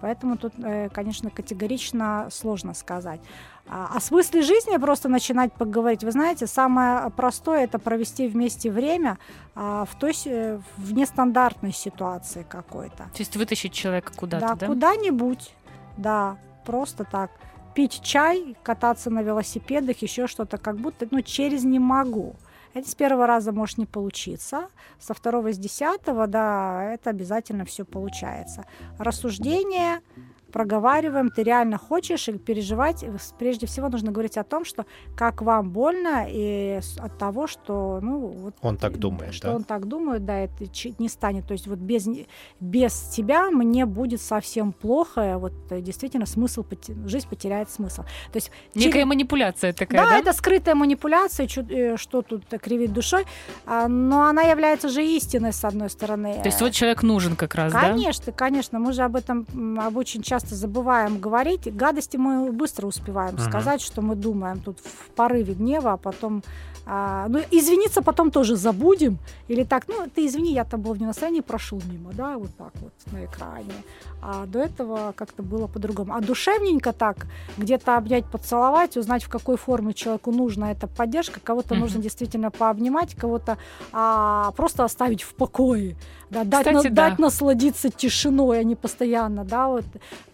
Поэтому 0.00 0.36
тут, 0.36 0.52
э, 0.58 0.88
конечно, 0.90 1.30
категорично 1.30 2.28
сложно 2.30 2.74
сказать. 2.74 3.20
А 3.66 3.90
о 3.96 4.00
смысле 4.00 4.42
жизни 4.42 4.76
просто 4.76 5.08
начинать 5.08 5.52
поговорить. 5.52 6.04
Вы 6.04 6.12
знаете, 6.12 6.46
самое 6.46 7.10
простое 7.10 7.64
это 7.64 7.78
провести 7.78 8.28
вместе 8.28 8.70
время 8.70 9.18
а, 9.54 9.86
в 9.86 9.98
той 9.98 10.12
в 10.76 10.92
нестандартной 10.92 11.72
ситуации 11.72 12.44
какой-то. 12.46 13.04
То 13.04 13.18
есть 13.18 13.36
вытащить 13.36 13.72
человека 13.72 14.12
куда-то, 14.14 14.48
да? 14.48 14.54
Да, 14.54 14.66
куда-нибудь, 14.66 15.54
да, 15.96 16.36
просто 16.66 17.04
так. 17.04 17.30
Пить 17.74 18.00
чай, 18.02 18.54
кататься 18.62 19.10
на 19.10 19.22
велосипедах, 19.22 20.02
еще 20.02 20.26
что-то, 20.26 20.58
как 20.58 20.76
будто, 20.76 21.08
ну, 21.10 21.22
через 21.22 21.64
не 21.64 21.78
могу. 21.78 22.36
Это 22.74 22.88
с 22.88 22.94
первого 22.94 23.26
раза 23.26 23.52
может 23.52 23.78
не 23.78 23.86
получиться, 23.86 24.68
со 24.98 25.14
второго, 25.14 25.52
с 25.52 25.58
десятого, 25.58 26.26
да, 26.26 26.92
это 26.92 27.10
обязательно 27.10 27.64
все 27.64 27.84
получается. 27.84 28.66
Рассуждение, 28.98 30.00
проговариваем, 30.54 31.30
ты 31.30 31.42
реально 31.42 31.78
хочешь 31.78 32.28
и 32.28 32.38
переживать, 32.38 33.04
прежде 33.40 33.66
всего 33.66 33.88
нужно 33.88 34.12
говорить 34.12 34.38
о 34.38 34.44
том, 34.44 34.64
что 34.64 34.86
как 35.16 35.42
вам 35.42 35.70
больно 35.70 36.26
и 36.28 36.80
от 36.98 37.18
того, 37.18 37.48
что, 37.48 37.98
ну, 38.00 38.18
вот, 38.28 38.54
он 38.62 38.76
так 38.76 38.98
думает, 38.98 39.34
что 39.34 39.48
да? 39.48 39.56
он 39.56 39.64
так 39.64 39.88
думает, 39.88 40.24
да, 40.24 40.38
это 40.38 40.64
не 41.00 41.08
станет, 41.08 41.48
то 41.48 41.54
есть 41.54 41.66
вот 41.66 41.80
без 41.80 42.06
без 42.60 42.92
тебя 43.16 43.50
мне 43.50 43.84
будет 43.84 44.20
совсем 44.20 44.72
плохо, 44.72 45.38
вот 45.38 45.54
э, 45.70 45.80
действительно 45.80 46.24
смысл 46.26 46.64
жизнь 47.06 47.28
потеряет 47.28 47.68
смысл. 47.68 48.02
То 48.30 48.36
есть 48.36 48.52
некая 48.76 48.92
через... 48.92 49.06
манипуляция 49.06 49.72
такая, 49.72 50.02
да, 50.02 50.10
да? 50.10 50.18
это 50.18 50.32
скрытая 50.32 50.76
манипуляция, 50.76 51.48
э, 51.48 51.96
что 51.96 52.22
тут 52.22 52.44
кривить 52.62 52.92
душой, 52.92 53.26
а, 53.66 53.88
но 53.88 54.26
она 54.26 54.42
является 54.42 54.88
же 54.88 55.04
истиной 55.04 55.52
с 55.52 55.64
одной 55.64 55.90
стороны. 55.90 56.34
То 56.42 56.48
есть 56.48 56.60
вот 56.60 56.70
человек 56.70 57.02
нужен 57.02 57.34
как 57.34 57.56
раз, 57.56 57.72
конечно, 57.72 57.88
да? 57.88 57.96
Конечно, 57.96 58.32
конечно, 58.32 58.78
мы 58.78 58.92
же 58.92 59.02
об 59.02 59.16
этом 59.16 59.46
об 59.80 59.96
очень 59.96 60.22
часто 60.22 60.43
часто 60.44 60.54
забываем 60.54 61.18
говорить. 61.18 61.74
Гадости 61.76 62.16
мы 62.16 62.52
быстро 62.52 62.86
успеваем 62.86 63.34
uh-huh. 63.34 63.48
сказать, 63.48 63.80
что 63.80 64.02
мы 64.02 64.14
думаем 64.14 64.60
тут 64.60 64.78
в 64.78 65.10
порыве 65.14 65.54
гнева, 65.54 65.92
а 65.92 65.96
потом 65.96 66.42
а, 66.86 67.26
ну, 67.28 67.40
извиниться 67.50 68.02
потом 68.02 68.30
тоже 68.30 68.56
забудем. 68.56 69.18
Или 69.48 69.64
так, 69.64 69.84
ну, 69.88 70.06
ты 70.14 70.26
извини, 70.26 70.52
я 70.52 70.64
там 70.64 70.82
был 70.82 70.92
в 70.92 71.00
настроении, 71.00 71.40
прошел 71.40 71.80
мимо, 71.90 72.12
да, 72.12 72.36
вот 72.36 72.50
так 72.56 72.72
вот 72.80 72.92
на 73.12 73.24
экране. 73.24 73.72
А 74.22 74.44
до 74.46 74.58
этого 74.58 75.12
как-то 75.16 75.42
было 75.42 75.66
по-другому. 75.66 76.14
А 76.14 76.20
душевненько 76.20 76.92
так, 76.92 77.26
где-то 77.56 77.96
обнять, 77.96 78.26
поцеловать, 78.26 78.96
узнать, 78.96 79.24
в 79.24 79.28
какой 79.28 79.56
форме 79.56 79.94
человеку 79.94 80.30
нужна 80.30 80.72
эта 80.72 80.86
поддержка. 80.86 81.40
Кого-то 81.40 81.74
mm-hmm. 81.74 81.78
нужно 81.78 82.02
действительно 82.02 82.50
пообнимать, 82.50 83.14
кого-то 83.14 83.56
а, 83.92 84.50
просто 84.52 84.84
оставить 84.84 85.22
в 85.22 85.34
покое. 85.34 85.96
Да, 86.30 86.44
дать, 86.44 86.66
Кстати, 86.66 86.88
на, 86.88 86.94
да. 86.94 87.10
дать 87.10 87.18
насладиться 87.18 87.90
тишиной, 87.90 88.60
а 88.60 88.62
не 88.64 88.74
постоянно, 88.74 89.44
да, 89.44 89.68
вот 89.68 89.84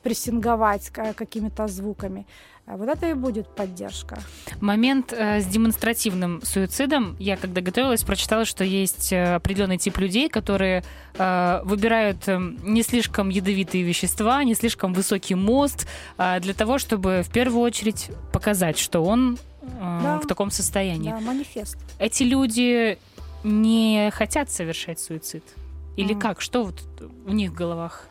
прессинговать 0.03 0.91
какими-то 0.91 1.69
звуками. 1.69 2.27
А 2.67 2.77
вот 2.77 2.89
это 2.89 3.09
и 3.11 3.15
будет 3.15 3.49
поддержка. 3.57 4.21
Момент 4.61 5.13
э, 5.13 5.41
с 5.41 5.47
демонстративным 5.47 6.41
суицидом. 6.45 7.17
Я, 7.19 7.37
когда 7.37 7.61
готовилась, 7.61 8.05
прочитала, 8.05 8.45
что 8.45 8.63
есть 8.63 9.13
э, 9.13 9.35
определенный 9.35 9.77
тип 9.79 9.99
людей, 9.99 10.29
которые 10.29 10.85
э, 11.19 11.61
выбирают 11.65 12.29
э, 12.29 12.39
не 12.63 12.83
слишком 12.85 13.29
ядовитые 13.29 13.83
вещества, 13.83 14.45
не 14.45 14.55
слишком 14.55 14.93
высокий 14.95 15.35
мост, 15.35 15.89
э, 16.17 16.39
для 16.41 16.55
того, 16.55 16.79
чтобы 16.79 17.23
в 17.25 17.33
первую 17.33 17.63
очередь 17.63 18.11
показать, 18.33 18.79
что 18.79 19.01
он 19.03 19.37
э, 19.63 20.01
Да. 20.03 20.21
в 20.21 20.27
таком 20.29 20.53
состоянии. 20.53 21.11
Да, 21.11 21.19
манифест. 21.21 21.77
Эти 21.99 22.23
люди 22.23 22.99
не 23.43 24.11
хотят 24.13 24.49
совершать 24.51 25.01
суицид? 25.01 25.43
Или 25.97 26.13
Мгм. 26.13 26.21
как? 26.21 26.41
Что 26.41 26.63
вот 26.63 26.81
у 27.27 27.33
них 27.33 27.51
в 27.51 27.55
головах? 27.55 28.07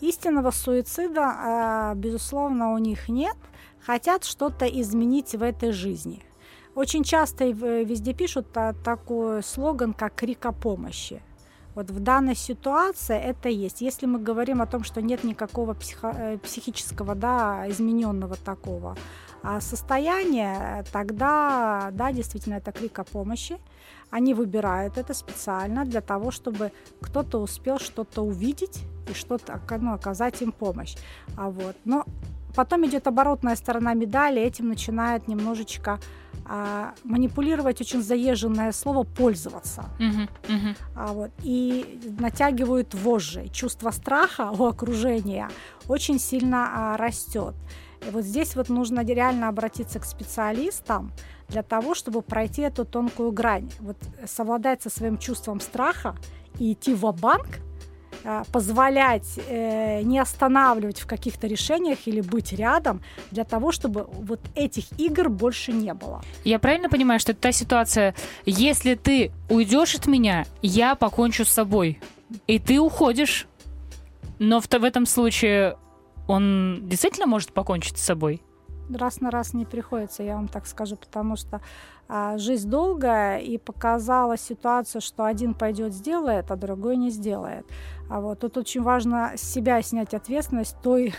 Истинного 0.00 0.50
суицида, 0.50 1.92
э, 1.92 1.94
безусловно, 1.96 2.72
у 2.72 2.78
них 2.78 3.08
нет. 3.08 3.36
Хотят 3.84 4.24
что-то 4.24 4.66
изменить 4.66 5.34
в 5.34 5.42
этой 5.42 5.72
жизни. 5.72 6.22
Очень 6.74 7.02
часто 7.02 7.46
в- 7.46 7.82
везде 7.84 8.12
пишут 8.14 8.46
а, 8.56 8.72
такой 8.84 9.42
слоган, 9.42 9.92
как 9.94 10.14
крик 10.14 10.46
о 10.46 10.52
помощи. 10.52 11.22
Вот 11.78 11.90
в 11.90 12.00
данной 12.00 12.34
ситуации 12.34 13.16
это 13.16 13.48
есть. 13.48 13.82
Если 13.82 14.06
мы 14.06 14.18
говорим 14.18 14.60
о 14.60 14.66
том, 14.66 14.82
что 14.82 15.00
нет 15.00 15.22
никакого 15.22 15.74
психо- 15.74 16.12
э, 16.18 16.38
психического, 16.38 17.14
да, 17.14 17.66
измененного 17.68 18.34
такого 18.34 18.96
а, 19.44 19.60
состояния, 19.60 20.84
тогда, 20.92 21.90
да, 21.92 22.10
действительно, 22.10 22.54
это 22.54 22.72
крик 22.72 22.98
о 22.98 23.04
помощи. 23.04 23.58
Они 24.10 24.34
выбирают 24.34 24.98
это 24.98 25.14
специально 25.14 25.84
для 25.84 26.00
того, 26.00 26.32
чтобы 26.32 26.72
кто-то 27.00 27.38
успел 27.40 27.78
что-то 27.78 28.22
увидеть 28.22 28.80
и 29.08 29.14
что-то 29.14 29.52
ока- 29.52 29.78
ну, 29.78 29.92
оказать 29.92 30.42
им 30.42 30.50
помощь. 30.50 30.96
А 31.36 31.48
вот. 31.48 31.76
Но 31.84 32.04
потом 32.56 32.84
идет 32.86 33.06
оборотная 33.06 33.54
сторона 33.54 33.94
медали, 33.94 34.42
этим 34.42 34.68
начинает 34.68 35.28
немножечко 35.28 36.00
а, 36.48 36.94
манипулировать 37.04 37.80
очень 37.80 38.02
заезженное 38.02 38.72
слово 38.72 39.04
пользоваться. 39.04 39.84
Мгм, 39.98 40.28
мгм. 40.48 40.76
А 40.94 41.12
вот, 41.12 41.30
и 41.42 42.00
натягивают 42.18 42.94
вожжи. 42.94 43.48
Чувство 43.48 43.90
страха 43.90 44.50
у 44.50 44.64
окружения 44.64 45.50
очень 45.88 46.18
сильно 46.18 46.94
а, 46.94 46.96
растет. 46.96 47.54
И 48.06 48.10
вот 48.10 48.24
здесь 48.24 48.56
вот 48.56 48.68
нужно 48.68 49.04
реально 49.04 49.48
обратиться 49.48 50.00
к 50.00 50.04
специалистам 50.04 51.12
для 51.48 51.62
того, 51.62 51.94
чтобы 51.94 52.22
пройти 52.22 52.62
эту 52.62 52.84
тонкую 52.84 53.32
грань. 53.32 53.70
Вот 53.80 53.96
совладать 54.26 54.82
со 54.82 54.90
своим 54.90 55.18
чувством 55.18 55.60
страха 55.60 56.16
и 56.58 56.72
идти 56.72 56.94
в 56.94 57.10
банк 57.12 57.60
позволять 58.52 59.38
э, 59.48 60.02
не 60.02 60.18
останавливать 60.18 61.00
в 61.00 61.06
каких-то 61.06 61.46
решениях 61.46 61.98
или 62.06 62.20
быть 62.20 62.52
рядом 62.52 63.00
для 63.30 63.44
того, 63.44 63.72
чтобы 63.72 64.06
вот 64.10 64.40
этих 64.54 64.84
игр 64.98 65.28
больше 65.28 65.72
не 65.72 65.94
было. 65.94 66.22
Я 66.44 66.58
правильно 66.58 66.88
понимаю, 66.88 67.20
что 67.20 67.32
это 67.32 67.40
та 67.42 67.52
ситуация, 67.52 68.14
если 68.46 68.94
ты 68.94 69.32
уйдешь 69.48 69.94
от 69.94 70.06
меня, 70.06 70.44
я 70.62 70.94
покончу 70.94 71.44
с 71.44 71.48
собой, 71.48 72.00
и 72.46 72.58
ты 72.58 72.78
уходишь, 72.78 73.46
но 74.38 74.60
в, 74.60 74.68
в 74.68 74.84
этом 74.84 75.06
случае 75.06 75.76
он 76.26 76.80
действительно 76.82 77.26
может 77.26 77.52
покончить 77.52 77.98
с 77.98 78.04
собой? 78.04 78.42
Раз 78.92 79.20
на 79.20 79.30
раз 79.30 79.54
не 79.54 79.64
приходится, 79.64 80.22
я 80.22 80.36
вам 80.36 80.48
так 80.48 80.66
скажу, 80.66 80.96
потому 80.96 81.36
что 81.36 81.60
а, 82.08 82.38
жизнь 82.38 82.70
долгая, 82.70 83.38
и 83.38 83.58
показала 83.58 84.38
ситуация, 84.38 85.00
что 85.00 85.24
один 85.24 85.52
пойдет 85.52 85.92
сделает, 85.92 86.50
а 86.50 86.56
другой 86.56 86.96
не 86.96 87.10
сделает. 87.10 87.66
А 88.08 88.20
вот 88.20 88.40
тут 88.40 88.56
очень 88.56 88.82
важно 88.82 89.32
с 89.36 89.42
себя 89.42 89.82
снять 89.82 90.14
ответственность 90.14 90.76
той, 90.82 91.14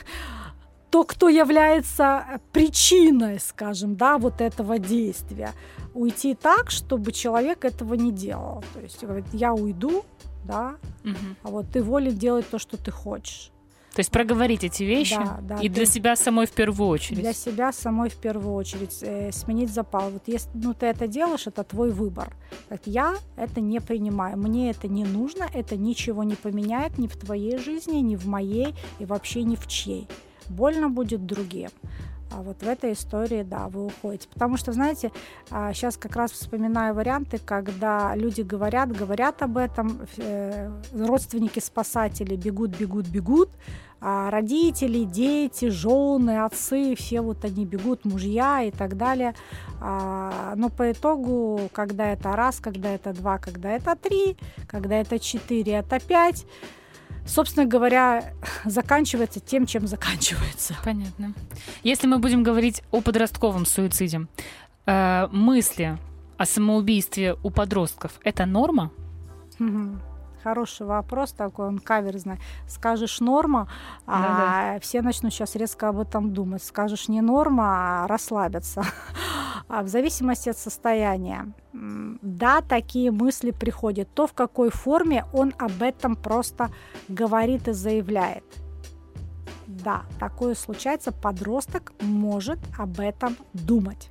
то, 0.89 1.03
кто 1.03 1.29
является 1.29 2.41
причиной, 2.51 3.39
скажем, 3.39 3.95
да, 3.95 4.17
вот 4.17 4.41
этого 4.41 4.79
действия. 4.79 5.51
Уйти 5.93 6.33
так, 6.33 6.71
чтобы 6.71 7.11
человек 7.11 7.65
этого 7.65 7.93
не 7.93 8.11
делал. 8.11 8.63
То 8.73 8.79
есть 8.81 9.03
говорит, 9.03 9.25
я 9.33 9.53
уйду, 9.53 10.03
да, 10.43 10.75
угу. 11.03 11.15
а 11.43 11.49
вот 11.49 11.67
ты 11.71 11.83
волен 11.83 12.15
делать 12.15 12.49
то, 12.49 12.57
что 12.57 12.77
ты 12.77 12.89
хочешь. 12.89 13.51
То 13.99 14.01
есть 14.01 14.11
проговорить 14.11 14.63
эти 14.63 14.83
вещи 14.83 15.17
да, 15.17 15.39
да, 15.41 15.55
и 15.57 15.67
для 15.67 15.85
себя 15.85 16.15
самой 16.15 16.45
в 16.45 16.51
первую 16.51 16.87
очередь. 16.87 17.19
Для 17.19 17.33
себя 17.33 17.73
самой 17.73 18.09
в 18.09 18.15
первую 18.15 18.53
очередь 18.53 18.97
э, 19.01 19.29
сменить 19.33 19.73
запал. 19.73 20.09
Вот 20.09 20.21
если 20.25 20.49
ну, 20.53 20.73
ты 20.73 20.85
это 20.85 21.05
делаешь, 21.05 21.47
это 21.47 21.65
твой 21.65 21.91
выбор. 21.91 22.33
Так, 22.69 22.79
я 22.85 23.15
это 23.35 23.59
не 23.59 23.81
принимаю, 23.81 24.37
мне 24.37 24.69
это 24.71 24.87
не 24.87 25.03
нужно, 25.03 25.47
это 25.53 25.75
ничего 25.75 26.23
не 26.23 26.35
поменяет 26.35 26.97
ни 26.97 27.07
в 27.07 27.17
твоей 27.17 27.57
жизни, 27.57 27.97
ни 27.97 28.15
в 28.15 28.25
моей 28.25 28.73
и 28.99 29.05
вообще 29.05 29.43
ни 29.43 29.57
в 29.57 29.67
чьей. 29.67 30.07
Больно 30.47 30.87
будет 30.87 31.25
другим. 31.25 31.71
А 32.31 32.41
вот 32.41 32.61
в 32.61 32.67
этой 32.67 32.93
истории, 32.93 33.43
да, 33.43 33.67
вы 33.69 33.87
уходите. 33.87 34.27
Потому 34.31 34.55
что, 34.57 34.71
знаете, 34.71 35.11
сейчас 35.49 35.97
а, 35.97 35.99
как 35.99 36.15
раз 36.15 36.31
вспоминаю 36.31 36.93
варианты, 36.93 37.39
когда 37.39 38.15
люди 38.15 38.41
говорят, 38.41 38.95
говорят 38.95 39.41
об 39.41 39.57
этом, 39.57 40.01
э, 40.17 40.71
родственники 40.93 41.59
спасатели 41.59 42.35
бегут, 42.35 42.77
бегут, 42.77 43.07
бегут, 43.07 43.49
родители, 44.01 45.03
дети, 45.03 45.69
жены, 45.69 46.43
отцы, 46.43 46.95
все 46.95 47.21
вот 47.21 47.43
они 47.43 47.65
бегут, 47.65 48.05
мужья 48.05 48.63
и 48.63 48.71
так 48.71 48.97
далее. 48.97 49.35
А, 49.81 50.53
но 50.55 50.69
по 50.69 50.91
итогу, 50.91 51.69
когда 51.73 52.11
это 52.11 52.35
раз, 52.35 52.59
когда 52.59 52.89
это 52.89 53.13
два, 53.13 53.37
когда 53.37 53.71
это 53.71 53.95
три, 53.95 54.37
когда 54.67 54.95
это 54.95 55.19
четыре, 55.19 55.73
это 55.73 55.99
пять, 55.99 56.45
собственно 57.25 57.65
говоря, 57.65 58.33
заканчивается 58.65 59.39
тем, 59.39 59.65
чем 59.65 59.87
заканчивается. 59.87 60.75
Понятно. 60.83 61.33
Если 61.83 62.07
мы 62.07 62.19
будем 62.19 62.43
говорить 62.43 62.83
о 62.91 63.01
подростковом 63.01 63.65
суициде, 63.65 64.27
э, 64.85 65.27
мысли 65.31 65.97
о 66.37 66.45
самоубийстве 66.45 67.35
у 67.43 67.49
подростков 67.49 68.13
это 68.23 68.45
норма? 68.45 68.91
Угу. 69.59 70.08
Хороший 70.43 70.85
вопрос 70.85 71.33
такой, 71.33 71.67
он 71.67 71.79
каверзный. 71.79 72.39
Скажешь 72.67 73.19
норма, 73.19 73.67
а 74.05 74.21
да. 74.73 74.79
все 74.79 75.01
начнут 75.01 75.33
сейчас 75.33 75.55
резко 75.55 75.89
об 75.89 75.99
этом 75.99 76.33
думать. 76.33 76.63
Скажешь 76.63 77.09
не 77.09 77.21
норма, 77.21 78.03
а 78.03 78.07
расслабятся. 78.07 78.83
А 79.67 79.83
в 79.83 79.87
зависимости 79.87 80.49
от 80.49 80.57
состояния. 80.57 81.53
Да, 81.73 82.61
такие 82.61 83.11
мысли 83.11 83.51
приходят. 83.51 84.11
То, 84.15 84.25
в 84.25 84.33
какой 84.33 84.71
форме 84.71 85.25
он 85.31 85.53
об 85.59 85.83
этом 85.83 86.15
просто 86.15 86.71
говорит 87.07 87.67
и 87.67 87.73
заявляет. 87.73 88.43
Да, 89.67 90.03
такое 90.19 90.55
случается. 90.55 91.11
Подросток 91.11 91.93
может 91.99 92.57
об 92.79 92.99
этом 92.99 93.37
думать 93.53 94.09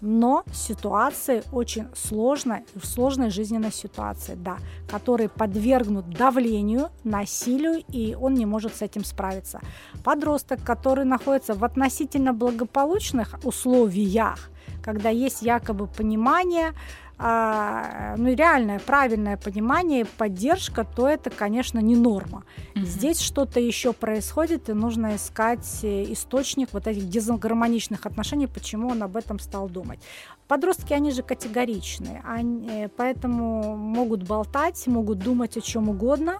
но 0.00 0.44
ситуации 0.52 1.42
очень 1.52 1.88
сложной, 1.94 2.64
в 2.74 2.86
сложной 2.86 3.30
жизненной 3.30 3.72
ситуации, 3.72 4.34
да, 4.34 4.56
который 4.88 5.28
подвергнут 5.28 6.10
давлению, 6.10 6.90
насилию, 7.04 7.82
и 7.88 8.14
он 8.14 8.34
не 8.34 8.46
может 8.46 8.74
с 8.74 8.82
этим 8.82 9.04
справиться. 9.04 9.60
Подросток, 10.04 10.62
который 10.64 11.04
находится 11.04 11.54
в 11.54 11.64
относительно 11.64 12.32
благополучных 12.32 13.38
условиях, 13.44 14.50
когда 14.82 15.10
есть 15.10 15.42
якобы 15.42 15.86
понимание, 15.86 16.72
а, 17.22 18.14
ну, 18.16 18.34
реальное, 18.34 18.78
правильное 18.78 19.36
понимание, 19.36 20.06
поддержка, 20.06 20.84
то 20.84 21.06
это, 21.06 21.28
конечно, 21.28 21.78
не 21.78 21.94
норма. 21.94 22.44
Mm-hmm. 22.74 22.84
Здесь 22.86 23.20
что-то 23.20 23.60
еще 23.60 23.92
происходит, 23.92 24.70
и 24.70 24.72
нужно 24.72 25.16
искать 25.16 25.80
э, 25.82 26.10
источник 26.12 26.70
вот 26.72 26.86
этих 26.86 27.10
дисгармоничных 27.10 28.06
отношений, 28.06 28.46
почему 28.46 28.88
он 28.88 29.02
об 29.02 29.18
этом 29.18 29.38
стал 29.38 29.68
думать. 29.68 30.00
Подростки, 30.48 30.94
они 30.94 31.10
же 31.10 31.22
категоричные, 31.22 32.22
они, 32.26 32.84
э, 32.84 32.88
поэтому 32.88 33.76
могут 33.76 34.22
болтать, 34.22 34.86
могут 34.86 35.18
думать 35.18 35.58
о 35.58 35.60
чем 35.60 35.90
угодно, 35.90 36.38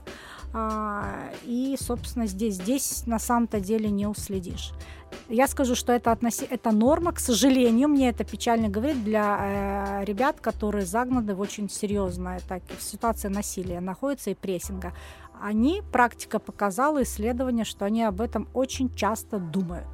и, 0.53 1.77
собственно, 1.79 2.27
здесь, 2.27 2.55
здесь 2.55 3.07
на 3.07 3.19
самом-то 3.19 3.61
деле 3.61 3.89
не 3.89 4.07
уследишь. 4.07 4.73
Я 5.29 5.47
скажу, 5.47 5.75
что 5.75 5.93
это, 5.93 6.13
относи... 6.13 6.47
это 6.49 6.73
норма, 6.73 7.13
к 7.13 7.21
сожалению, 7.21 7.89
мне 7.89 8.09
это 8.09 8.25
печально 8.25 8.69
говорить 8.69 9.05
для 9.05 10.01
э, 10.01 10.05
ребят, 10.05 10.41
которые 10.41 10.87
загнаны 10.87 11.35
в 11.35 11.41
очень 11.41 11.69
серьезная 11.69 12.41
так, 12.49 12.63
в 12.79 12.83
ситуации 12.83 13.29
насилия 13.29 13.81
находятся 13.81 14.31
и 14.31 14.35
прессинга. 14.35 14.93
Они, 15.41 15.83
практика 15.93 16.39
показала, 16.39 17.03
исследование, 17.03 17.65
что 17.65 17.85
они 17.85 18.03
об 18.03 18.21
этом 18.21 18.49
очень 18.53 18.93
часто 18.95 19.39
думают. 19.39 19.89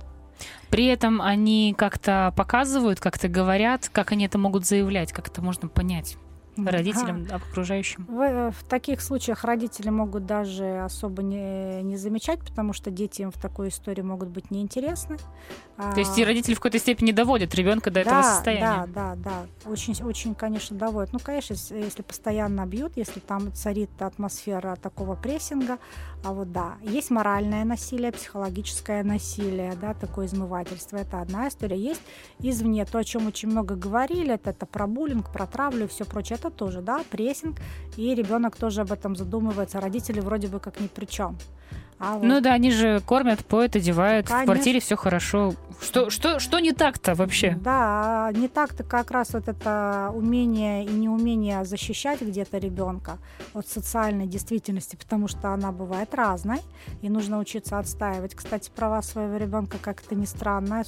При 0.71 0.87
этом 0.87 1.23
они 1.23 1.75
как-то 1.77 2.33
показывают, 2.37 3.01
как-то 3.01 3.29
говорят, 3.29 3.89
как 3.91 4.13
они 4.13 4.27
это 4.27 4.39
могут 4.39 4.67
заявлять, 4.67 5.13
как 5.13 5.29
это 5.29 5.41
можно 5.41 5.69
понять 5.69 6.17
родителям, 6.65 7.27
а, 7.31 7.37
окружающим? 7.37 8.07
В, 8.07 8.21
э, 8.21 8.51
в 8.51 8.65
таких 8.65 9.01
случаях 9.01 9.45
родители 9.45 9.91
могут 9.91 10.27
даже 10.27 10.81
особо 10.81 11.23
не, 11.23 11.83
не 11.83 11.97
замечать, 11.97 12.41
потому 12.41 12.73
что 12.73 12.91
дети 12.91 13.23
им 13.23 13.31
в 13.31 13.41
такой 13.41 13.69
истории 13.69 14.03
могут 14.03 14.29
быть 14.29 14.51
неинтересны. 14.51 15.17
То 15.77 15.99
есть 15.99 16.17
и 16.17 16.25
родители 16.25 16.55
в 16.55 16.59
какой-то 16.59 16.79
степени 16.79 17.13
доводят 17.13 17.55
ребенка 17.55 17.91
до 17.91 17.97
да, 17.97 18.01
этого 18.01 18.23
состояния? 18.23 18.87
Да, 18.87 19.15
да, 19.15 19.47
да. 19.65 19.71
Очень, 19.71 20.03
очень, 20.03 20.35
конечно, 20.35 20.77
доводят. 20.77 21.13
Ну, 21.13 21.19
конечно, 21.19 21.55
если 21.75 22.01
постоянно 22.03 22.65
бьют, 22.65 22.97
если 22.97 23.21
там 23.21 23.53
царит 23.53 23.91
атмосфера 24.01 24.77
такого 24.77 25.17
прессинга, 25.17 25.79
а 26.25 26.33
вот 26.33 26.51
да, 26.51 26.77
есть 26.81 27.11
моральное 27.11 27.65
насилие, 27.65 28.11
психологическое 28.11 29.03
насилие, 29.03 29.75
да, 29.79 29.93
такое 29.93 30.27
измывательство, 30.27 30.97
это 30.97 31.21
одна 31.21 31.49
история. 31.49 31.77
Есть 31.77 32.03
извне 32.39 32.85
то, 32.87 32.99
о 32.99 33.05
чем 33.05 33.27
очень 33.27 33.51
много 33.51 33.75
говорили, 33.75 34.33
это, 34.33 34.51
это 34.51 34.65
про 34.65 34.87
буллинг, 34.87 35.31
про 35.31 35.47
травлю 35.47 35.85
и 35.85 35.89
все 35.89 36.07
прочее, 36.07 36.39
это 36.39 36.51
тоже, 36.51 36.81
да, 36.81 37.03
прессинг, 37.11 37.59
и 37.97 38.15
ребенок 38.15 38.57
тоже 38.57 38.81
об 38.81 38.93
этом 38.93 39.15
задумывается, 39.15 39.81
родители 39.81 40.21
вроде 40.21 40.49
бы 40.49 40.59
как 40.59 40.81
ни 40.81 40.87
при 40.87 41.05
чем. 41.05 41.37
А 41.99 42.15
вот. 42.15 42.25
Ну 42.25 42.41
да, 42.41 42.53
они 42.53 42.71
же 42.71 43.01
кормят, 43.01 43.45
поют, 43.45 43.77
одевают, 43.77 44.27
Конечно. 44.27 44.43
в 44.43 44.55
квартире 44.55 44.81
все 44.81 44.97
хорошо. 44.97 45.55
Что, 45.81 46.09
что, 46.09 46.39
что 46.39 46.59
не 46.59 46.73
так-то 46.73 47.15
вообще? 47.15 47.57
Да, 47.61 48.31
не 48.35 48.49
так-то 48.49 48.83
как 48.83 49.11
раз 49.11 49.35
вот 49.35 49.49
это 49.49 50.11
умение 50.15 50.85
и 50.85 50.91
неумение 50.91 51.65
защищать 51.65 52.23
где-то 52.23 52.59
ребенка 52.59 53.19
от 53.53 53.69
социальной 53.69 54.27
действительности, 54.27 54.97
потому 54.97 55.29
что 55.29 55.53
она 55.53 55.73
бывает 55.73 56.15
разной, 56.15 56.61
и 57.03 57.11
нужно 57.11 57.39
учиться 57.39 57.79
отстаивать. 57.79 58.35
Кстати, 58.35 58.71
права 58.75 59.03
своего 59.03 59.37
ребенка, 59.37 59.77
как 59.81 60.03
это 60.03 60.15
ни 60.15 60.25
странно, 60.25 60.83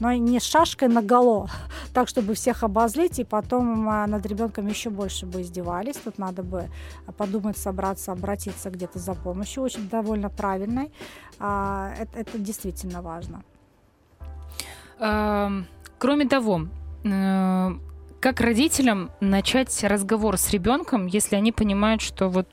но 0.00 0.12
не 0.12 0.40
с 0.40 0.44
шашкой 0.44 0.88
на 0.88 1.02
голо, 1.02 1.48
так, 1.94 2.08
чтобы 2.08 2.34
всех 2.34 2.64
обозлить, 2.64 3.18
и 3.20 3.24
потом 3.24 3.88
а, 3.88 4.06
над 4.06 4.26
ребенком 4.26 4.66
еще 4.66 4.90
больше 4.90 5.26
бы 5.26 5.42
издевались. 5.42 5.96
Тут 5.96 6.18
надо 6.18 6.42
бы 6.42 6.68
подумать, 7.16 7.56
собраться, 7.56 8.12
обратиться 8.12 8.70
где-то 8.70 8.98
за 8.98 9.14
помощью. 9.14 9.62
Очень 9.62 9.88
довольно 9.88 10.28
правильно 10.28 10.51
правильной, 10.52 10.90
а, 11.38 11.92
это, 11.98 12.18
это 12.18 12.38
действительно 12.38 13.02
важно. 13.02 13.42
Кроме 15.98 16.28
того, 16.28 16.68
э, 17.04 17.70
как 18.20 18.40
родителям 18.40 19.10
начать 19.20 19.84
разговор 19.84 20.36
с 20.36 20.50
ребенком, 20.50 21.06
если 21.06 21.36
они 21.36 21.52
понимают, 21.52 22.02
что 22.02 22.28
вот 22.28 22.46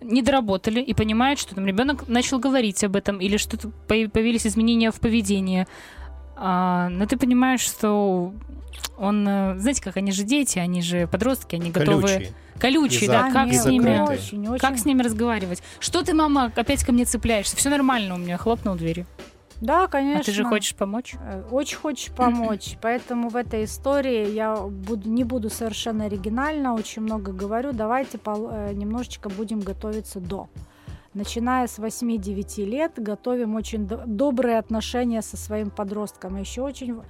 не 0.00 0.22
доработали 0.22 0.80
и 0.80 0.94
понимают, 0.94 1.38
что 1.38 1.54
там 1.54 1.66
ребенок 1.66 2.08
начал 2.08 2.40
говорить 2.40 2.82
об 2.84 2.96
этом 2.96 3.20
или 3.20 3.36
что-то 3.36 3.70
появились 3.86 4.46
изменения 4.46 4.90
в 4.90 4.98
поведении, 4.98 5.66
а, 6.36 6.88
но 6.88 7.06
ты 7.06 7.16
понимаешь, 7.16 7.60
что 7.60 8.32
он, 8.98 9.26
э, 9.26 9.58
знаете, 9.58 9.82
как 9.82 9.96
они 9.96 10.12
же 10.12 10.24
дети, 10.24 10.58
они 10.58 10.82
же 10.82 11.06
подростки, 11.06 11.56
они 11.56 11.70
готовы... 11.70 12.02
Колючие. 12.02 12.32
Колючие, 12.58 13.10
да, 13.10 13.30
как 13.32 13.52
с 13.52 13.64
ними, 13.66 13.98
очень, 13.98 14.46
очень. 14.46 14.60
как 14.60 14.78
с 14.78 14.84
ними 14.84 15.02
разговаривать? 15.02 15.62
Что 15.80 16.02
ты, 16.02 16.14
мама, 16.14 16.52
опять 16.54 16.84
ко 16.84 16.92
мне 16.92 17.04
цепляешься? 17.04 17.56
Все 17.56 17.70
нормально 17.70 18.14
у 18.14 18.18
меня, 18.18 18.36
хлопнул 18.38 18.76
дверью. 18.76 19.06
Да, 19.60 19.86
конечно. 19.86 20.20
А 20.20 20.24
ты 20.24 20.32
же 20.32 20.44
хочешь 20.44 20.74
помочь? 20.74 21.14
Э, 21.24 21.42
Очень 21.50 21.76
хочешь 21.78 22.10
помочь. 22.12 22.76
Поэтому 22.82 23.28
в 23.28 23.36
этой 23.36 23.64
истории 23.64 24.30
я 24.32 24.56
буду, 24.56 25.08
не 25.08 25.24
буду 25.24 25.50
совершенно 25.50 26.04
оригинально, 26.06 26.74
очень 26.74 27.02
много 27.02 27.32
говорю. 27.32 27.72
Давайте 27.72 28.18
пол- 28.18 28.50
э, 28.52 28.72
немножечко 28.74 29.28
будем 29.28 29.60
готовиться 29.60 30.20
до. 30.20 30.48
Начиная 31.14 31.66
с 31.66 31.78
8-9 31.78 32.64
лет 32.64 32.92
готовим 32.96 33.54
очень 33.54 33.86
до- 33.86 34.02
добрые 34.06 34.58
отношения 34.58 35.20
со 35.22 35.36
своим 35.36 35.70
подростком. 35.70 36.38
Еще 36.40 36.62
очень 36.62 37.00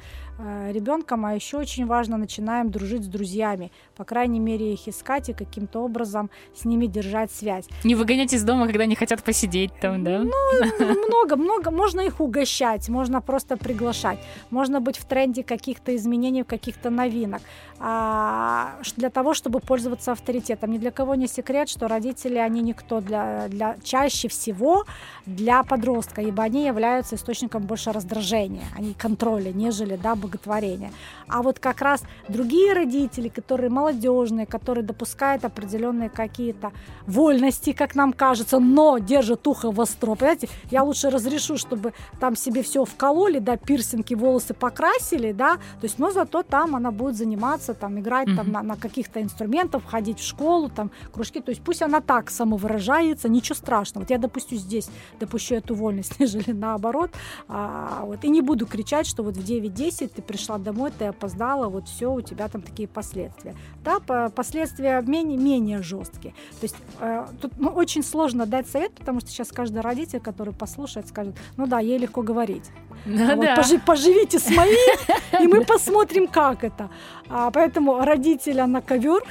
ребенком, 0.73 1.25
а 1.25 1.35
еще 1.35 1.59
очень 1.59 1.87
важно 1.87 2.17
начинаем 2.17 2.71
дружить 2.71 3.05
с 3.05 3.09
друзьями. 3.09 3.71
По 3.97 4.05
крайней 4.05 4.41
мере, 4.41 4.73
их 4.73 4.89
искать 4.89 5.29
и 5.29 5.33
каким-то 5.33 5.81
образом 5.81 6.31
с 6.55 6.65
ними 6.65 6.87
держать 6.87 7.31
связь. 7.31 7.67
Не 7.85 7.95
выгонять 7.95 8.33
из 8.33 8.43
дома, 8.45 8.67
когда 8.67 8.87
не 8.87 8.95
хотят 8.95 9.23
посидеть 9.23 9.73
там, 9.81 10.05
да? 10.05 10.19
много, 10.79 11.37
много. 11.37 11.71
Можно 11.71 12.01
их 12.01 12.21
угощать, 12.21 12.89
можно 12.89 13.21
просто 13.21 13.57
приглашать. 13.57 14.19
Можно 14.51 14.81
быть 14.81 14.99
в 14.99 15.05
тренде 15.05 15.43
каких-то 15.43 15.95
изменений, 15.97 16.45
каких-то 16.45 16.91
новинок. 16.91 17.43
А, 17.85 18.77
для 18.97 19.11
того, 19.11 19.35
чтобы 19.35 19.59
пользоваться 19.61 20.13
авторитетом. 20.13 20.71
Ни 20.71 20.79
для 20.79 20.91
кого 20.91 21.17
не 21.17 21.27
секрет, 21.27 21.69
что 21.69 21.89
родители, 21.89 22.39
они 22.39 22.63
никто 22.63 23.01
для, 23.01 23.49
для 23.49 23.77
чаще 23.83 24.29
всего 24.29 24.85
для 25.27 25.63
подростка, 25.65 26.23
ибо 26.23 26.45
они 26.45 26.65
являются 26.65 27.17
источником 27.17 27.63
больше 27.63 27.93
раздражения, 27.93 28.65
они 28.77 28.95
контроля, 28.95 29.53
нежели 29.53 29.97
да, 29.97 30.15
боготворения. 30.33 30.93
А 31.29 31.43
вот 31.43 31.59
как 31.59 31.81
раз 31.83 32.03
другие 32.29 32.73
родители, 32.73 33.29
которые 33.29 33.71
молодежные, 33.71 34.47
которые 34.47 34.85
допускают 34.85 35.45
определенные 35.45 36.09
какие-то 36.09 36.73
вольности, 37.07 37.73
как 37.73 37.95
нам 37.95 38.13
кажется, 38.13 38.59
но 38.59 38.99
держат 38.99 39.47
ухо 39.47 39.71
востро. 39.71 40.15
Понимаете, 40.15 40.49
я 40.71 40.83
лучше 40.83 41.11
разрешу, 41.11 41.57
чтобы 41.57 41.93
там 42.21 42.37
себе 42.37 42.63
все 42.63 42.85
вкололи, 42.85 43.39
да, 43.39 43.57
пирсинги, 43.57 44.15
волосы 44.15 44.55
покрасили, 44.55 45.33
да, 45.33 45.57
то 45.57 45.85
есть, 45.85 45.99
но 45.99 46.11
зато 46.11 46.43
там 46.43 46.77
она 46.77 46.91
будет 46.91 47.17
заниматься, 47.17 47.75
там, 47.75 47.99
играть 47.99 48.27
там 48.37 48.47
Мгм. 48.47 48.53
на, 48.53 48.63
на 48.63 48.77
каких-то 48.77 49.21
инструментах, 49.23 49.83
ходить 49.87 50.19
в 50.19 50.27
школу, 50.27 50.69
там, 50.69 50.91
кружки, 51.13 51.41
то 51.41 51.51
есть 51.51 51.63
пусть 51.63 51.83
она 51.83 52.01
так 52.01 52.31
самовыражается, 52.31 53.29
ничего 53.29 53.57
страшного. 53.57 54.05
Вот 54.05 54.11
я 54.11 54.19
допустю 54.19 54.57
здесь, 54.57 54.89
допущу 55.21 55.55
эту 55.55 55.75
вольность, 55.75 56.19
нежели 56.21 56.53
наоборот, 56.53 57.11
а, 57.49 58.03
вот, 58.05 58.25
и 58.25 58.29
не 58.29 58.41
буду 58.43 58.67
кричать, 58.67 59.07
что 59.07 59.23
вот 59.23 59.37
в 59.37 59.41
9-10 59.41 60.12
ты 60.13 60.23
пришла 60.23 60.59
домой, 60.59 60.93
ты 60.97 61.07
опоздала, 61.07 61.69
вот 61.69 61.89
все, 61.89 62.13
у 62.13 62.21
тебя 62.21 62.49
там 62.49 62.63
такие 62.63 62.89
последствия. 62.89 63.55
Да, 63.85 63.99
по- 63.99 64.31
последствия 64.31 65.03
менее, 65.03 65.39
менее 65.39 65.83
жесткие. 65.83 66.35
То 66.61 66.65
есть 66.65 66.77
э, 67.01 67.27
тут 67.41 67.53
ну, 67.59 67.71
очень 67.71 68.03
сложно 68.03 68.47
дать 68.47 68.69
совет, 68.69 68.93
потому 68.95 69.21
что 69.21 69.31
сейчас 69.31 69.49
каждый 69.49 69.81
родитель, 69.81 70.21
который 70.21 70.55
послушает, 70.55 71.09
скажет, 71.09 71.35
ну 71.57 71.67
да, 71.67 71.81
ей 71.81 71.99
легко 71.99 72.23
говорить. 72.23 72.71
Ну 73.05 73.37
вот 73.37 73.45
да. 73.45 73.57
пожи- 73.57 73.81
поживите 73.85 74.39
с 74.39 74.49
моим, 74.51 74.99
и 75.41 75.47
мы 75.47 75.65
посмотрим, 75.65 76.29
как 76.29 76.63
это. 76.65 76.91
А, 77.29 77.51
поэтому 77.51 78.05
родителя 78.05 78.67
на 78.67 78.81
ковер, 78.81 79.23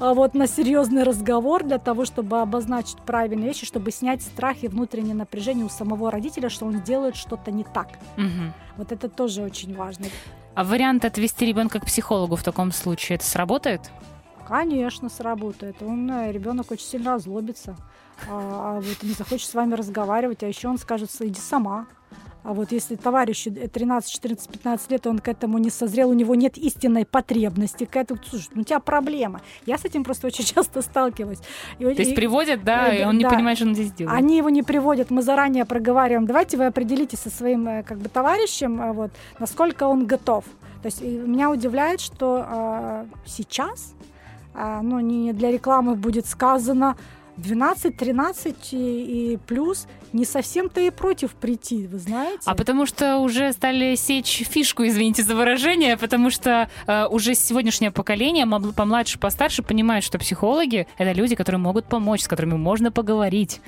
а 0.00 0.14
вот 0.14 0.34
на 0.34 0.46
серьезный 0.46 1.04
разговор 1.04 1.62
для 1.62 1.78
того, 1.78 2.04
чтобы 2.04 2.40
обозначить 2.40 2.98
правильные 2.98 3.48
вещи, 3.48 3.66
чтобы 3.66 3.90
снять 3.92 4.22
страх 4.22 4.62
и 4.62 4.68
внутреннее 4.68 5.14
напряжение 5.14 5.64
у 5.64 5.68
самого 5.68 6.10
родителя, 6.10 6.48
что 6.48 6.66
он 6.66 6.80
делает 6.80 7.16
что-то 7.16 7.50
не 7.50 7.64
так. 7.64 7.88
Мгм. 8.16 8.52
Вот 8.76 8.92
это 8.92 9.08
тоже 9.08 9.42
очень 9.42 9.74
важно. 9.76 10.06
А 10.54 10.64
вариант 10.64 11.04
отвести 11.04 11.46
ребенка 11.46 11.80
к 11.80 11.86
психологу 11.86 12.36
в 12.36 12.42
таком 12.42 12.72
случае, 12.72 13.16
это 13.16 13.26
сработает? 13.26 13.90
Конечно, 14.46 15.08
сработает. 15.08 15.76
Он, 15.82 16.10
э, 16.10 16.32
ребенок 16.32 16.70
очень 16.70 16.84
сильно 16.86 17.14
озлобится, 17.14 17.76
а, 18.28 18.76
а 18.76 18.80
вот 18.80 19.02
не 19.02 19.12
захочет 19.12 19.48
с 19.48 19.54
вами 19.54 19.74
разговаривать, 19.74 20.42
а 20.42 20.46
еще 20.46 20.68
он 20.68 20.78
скажет, 20.78 21.10
иди 21.20 21.40
сама. 21.40 21.86
А 22.44 22.52
вот 22.52 22.72
если 22.72 22.96
товарищу 22.96 23.50
э, 23.56 23.68
13, 23.68 24.12
14, 24.12 24.48
15 24.50 24.90
лет, 24.90 25.06
он 25.06 25.18
к 25.18 25.28
этому 25.28 25.56
не 25.56 25.70
созрел, 25.70 26.10
у 26.10 26.12
него 26.12 26.34
нет 26.34 26.58
истинной 26.58 27.06
потребности 27.06 27.84
к 27.86 27.96
этому, 27.96 28.20
слушай, 28.28 28.48
ну 28.54 28.60
у 28.60 28.64
тебя 28.64 28.80
проблема. 28.80 29.40
Я 29.64 29.78
с 29.78 29.84
этим 29.86 30.04
просто 30.04 30.26
очень 30.26 30.44
часто 30.54 30.82
сталкиваюсь. 30.82 31.38
И- 31.78 31.84
То 31.84 31.90
есть 31.90 32.12
и- 32.12 32.14
приводят, 32.14 32.62
да, 32.62 32.92
э, 32.92 33.00
и 33.00 33.04
он 33.04 33.16
не 33.16 33.24
да. 33.24 33.30
понимает, 33.30 33.56
что 33.58 33.66
он 33.66 33.74
здесь 33.74 33.92
делает. 33.92 34.18
они 34.18 34.36
его 34.36 34.50
не 34.50 34.62
приводят, 34.62 35.10
мы 35.10 35.22
заранее 35.22 35.64
проговариваем. 35.64 36.26
Давайте 36.26 36.58
вы 36.58 36.66
определитесь 36.66 37.20
со 37.20 37.30
своим 37.30 37.66
э, 37.66 37.82
как 37.82 37.98
бы 37.98 38.10
товарищем, 38.10 38.78
э, 38.80 38.92
вот, 38.92 39.10
насколько 39.38 39.84
он 39.84 40.06
готов. 40.06 40.44
То 40.82 40.86
есть 40.88 41.00
и 41.00 41.06
меня 41.06 41.50
удивляет, 41.50 42.02
что 42.02 42.44
э, 42.46 43.04
сейчас, 43.24 43.94
э, 44.54 44.80
ну 44.82 45.00
не 45.00 45.32
для 45.32 45.50
рекламы 45.50 45.94
будет 45.94 46.26
сказано, 46.26 46.96
12-13 47.36 48.54
и, 48.72 49.34
и 49.34 49.36
плюс 49.36 49.86
не 50.12 50.24
совсем-то 50.24 50.80
и 50.80 50.90
против 50.90 51.32
прийти, 51.32 51.86
вы 51.86 51.98
знаете? 51.98 52.42
А 52.44 52.54
потому 52.54 52.86
что 52.86 53.18
уже 53.18 53.52
стали 53.52 53.96
сечь 53.96 54.44
фишку, 54.48 54.86
извините 54.86 55.22
за 55.22 55.34
выражение, 55.34 55.96
потому 55.96 56.30
что 56.30 56.68
э, 56.86 57.06
уже 57.06 57.34
сегодняшнее 57.34 57.90
поколение, 57.90 58.46
помладше, 58.76 59.18
постарше, 59.18 59.62
понимает, 59.62 60.04
что 60.04 60.18
психологи— 60.18 60.86
это 60.98 61.12
люди, 61.12 61.34
которые 61.34 61.60
могут 61.60 61.86
помочь, 61.86 62.22
с 62.22 62.28
которыми 62.28 62.54
можно 62.54 62.92
поговорить. 62.92 63.60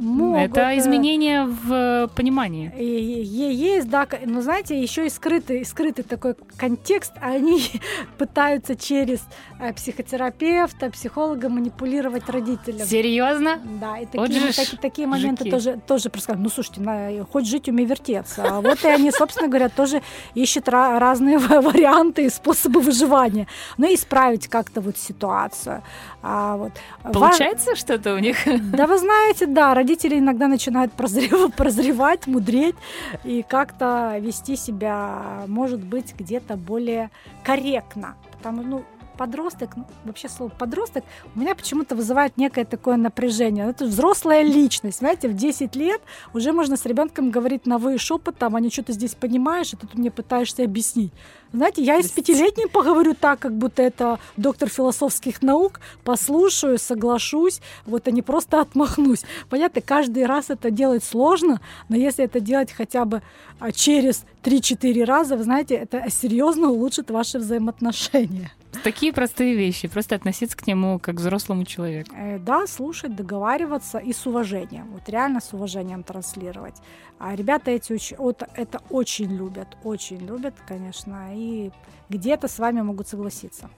Могут, 0.00 0.40
это 0.50 0.72
э, 0.72 0.78
изменение 0.78 1.44
в 1.44 1.72
э, 1.72 2.08
понимании. 2.14 2.72
Есть, 2.78 3.88
да, 3.88 4.06
но 4.24 4.40
знаете, 4.42 4.80
еще 4.80 5.06
и 5.06 5.10
скрытый, 5.10 5.64
скрытый 5.64 6.04
такой 6.04 6.34
контекст, 6.56 7.12
они 7.20 7.62
пытаются 8.18 8.74
через 8.76 9.20
э, 9.60 9.72
психотерапевта, 9.72 10.90
психолога 10.90 11.48
манипулировать 11.48 12.28
родителям. 12.28 12.86
Серьезно? 12.86 13.58
Да, 13.80 13.98
и 13.98 14.06
Вот 14.12 14.26
такие, 14.26 14.40
же 14.40 14.52
ж 14.52 14.56
таки- 14.56 14.76
такие 14.76 15.06
моменты 15.08 15.44
жуки. 15.44 15.50
тоже, 15.50 15.80
тоже 15.86 16.10
происходят. 16.10 16.40
Ну, 16.40 16.48
слушайте, 16.48 16.80
на- 16.80 17.24
хоть 17.30 17.46
жить, 17.46 17.68
умей 17.68 17.86
вертеться. 17.86 18.44
А 18.48 18.60
вот 18.60 18.84
и 18.84 18.88
они, 18.88 19.10
собственно 19.10 19.48
говоря, 19.48 19.68
тоже 19.68 20.02
ищут 20.34 20.68
ра- 20.68 20.98
разные 20.98 21.38
ва- 21.38 21.60
варианты 21.62 22.24
и 22.26 22.30
способы 22.30 22.80
выживания. 22.80 23.46
Ну, 23.78 23.90
и 23.90 23.94
исправить 23.94 24.48
как-то 24.48 24.80
вот 24.80 24.96
ситуацию. 24.96 25.82
А, 26.22 26.56
вот. 26.56 26.72
Ва- 27.02 27.12
Получается 27.12 27.76
что-то 27.76 28.14
у 28.14 28.18
них? 28.18 28.36
да 28.72 28.86
вы 28.86 28.98
знаете, 28.98 29.46
да, 29.46 29.74
родители 29.82 30.18
иногда 30.18 30.46
начинают 30.48 30.92
прозрев- 30.96 31.52
прозревать, 31.56 32.26
мудреть 32.26 32.76
и 33.24 33.42
как-то 33.42 34.16
вести 34.20 34.56
себя, 34.56 35.42
может 35.48 35.80
быть, 35.80 36.14
где-то 36.16 36.56
более 36.56 37.10
корректно. 37.42 38.14
Потому, 38.30 38.62
ну, 38.62 38.84
подросток, 39.16 39.76
ну, 39.76 39.84
вообще 40.04 40.28
слово 40.28 40.50
подросток 40.50 41.04
у 41.34 41.40
меня 41.40 41.54
почему-то 41.54 41.94
вызывает 41.94 42.36
некое 42.36 42.64
такое 42.64 42.96
напряжение. 42.96 43.68
Это 43.68 43.84
взрослая 43.84 44.42
личность, 44.42 44.98
знаете, 44.98 45.28
в 45.28 45.34
10 45.34 45.76
лет 45.76 46.00
уже 46.34 46.52
можно 46.52 46.76
с 46.76 46.84
ребенком 46.86 47.30
говорить 47.30 47.66
на 47.66 47.78
вы 47.78 47.98
шепотом, 47.98 48.56
а 48.56 48.60
не 48.60 48.70
что 48.70 48.84
ты 48.84 48.92
здесь 48.92 49.14
понимаешь, 49.14 49.72
и 49.72 49.76
тут 49.76 49.94
мне 49.94 50.10
пытаешься 50.10 50.64
объяснить. 50.64 51.12
Знаете, 51.52 51.82
я 51.82 51.98
и 51.98 52.02
с 52.02 52.10
пятилетним 52.10 52.70
поговорю 52.70 53.14
так, 53.14 53.38
как 53.40 53.52
будто 53.52 53.82
это 53.82 54.18
доктор 54.38 54.70
философских 54.70 55.42
наук, 55.42 55.80
послушаю, 56.02 56.78
соглашусь, 56.78 57.60
вот, 57.84 58.08
а 58.08 58.10
не 58.10 58.22
просто 58.22 58.60
отмахнусь. 58.60 59.24
Понятно, 59.50 59.82
каждый 59.82 60.24
раз 60.24 60.48
это 60.48 60.70
делать 60.70 61.04
сложно, 61.04 61.60
но 61.90 61.96
если 61.96 62.24
это 62.24 62.40
делать 62.40 62.72
хотя 62.72 63.04
бы 63.04 63.22
а, 63.60 63.70
через 63.70 64.24
3-4 64.44 65.04
раза, 65.04 65.36
вы 65.36 65.44
знаете, 65.44 65.74
это 65.74 66.10
серьезно 66.10 66.70
улучшит 66.70 67.10
ваши 67.10 67.38
взаимоотношения. 67.38 68.50
Такие 68.84 69.12
простые 69.12 69.54
вещи. 69.54 69.86
Просто 69.88 70.14
относиться 70.14 70.56
к 70.56 70.66
нему 70.66 70.98
как 70.98 71.16
к 71.16 71.18
взрослому 71.18 71.64
человеку. 71.64 72.14
Э, 72.16 72.38
Да, 72.38 72.66
слушать, 72.66 73.14
договариваться 73.14 73.98
и 73.98 74.12
с 74.12 74.26
уважением. 74.26 74.90
Вот 74.92 75.08
реально 75.08 75.40
с 75.40 75.52
уважением 75.52 76.02
транслировать. 76.02 76.76
А 77.18 77.36
ребята 77.36 77.70
эти 77.70 77.92
уч- 77.92 78.16
вот 78.18 78.42
это 78.56 78.80
очень 78.90 79.36
любят, 79.36 79.76
очень 79.84 80.26
любят, 80.26 80.54
конечно, 80.66 81.30
и 81.34 81.70
где-то 82.08 82.48
с 82.48 82.58
вами 82.58 82.80
могут 82.82 83.08
согласиться. 83.08 83.68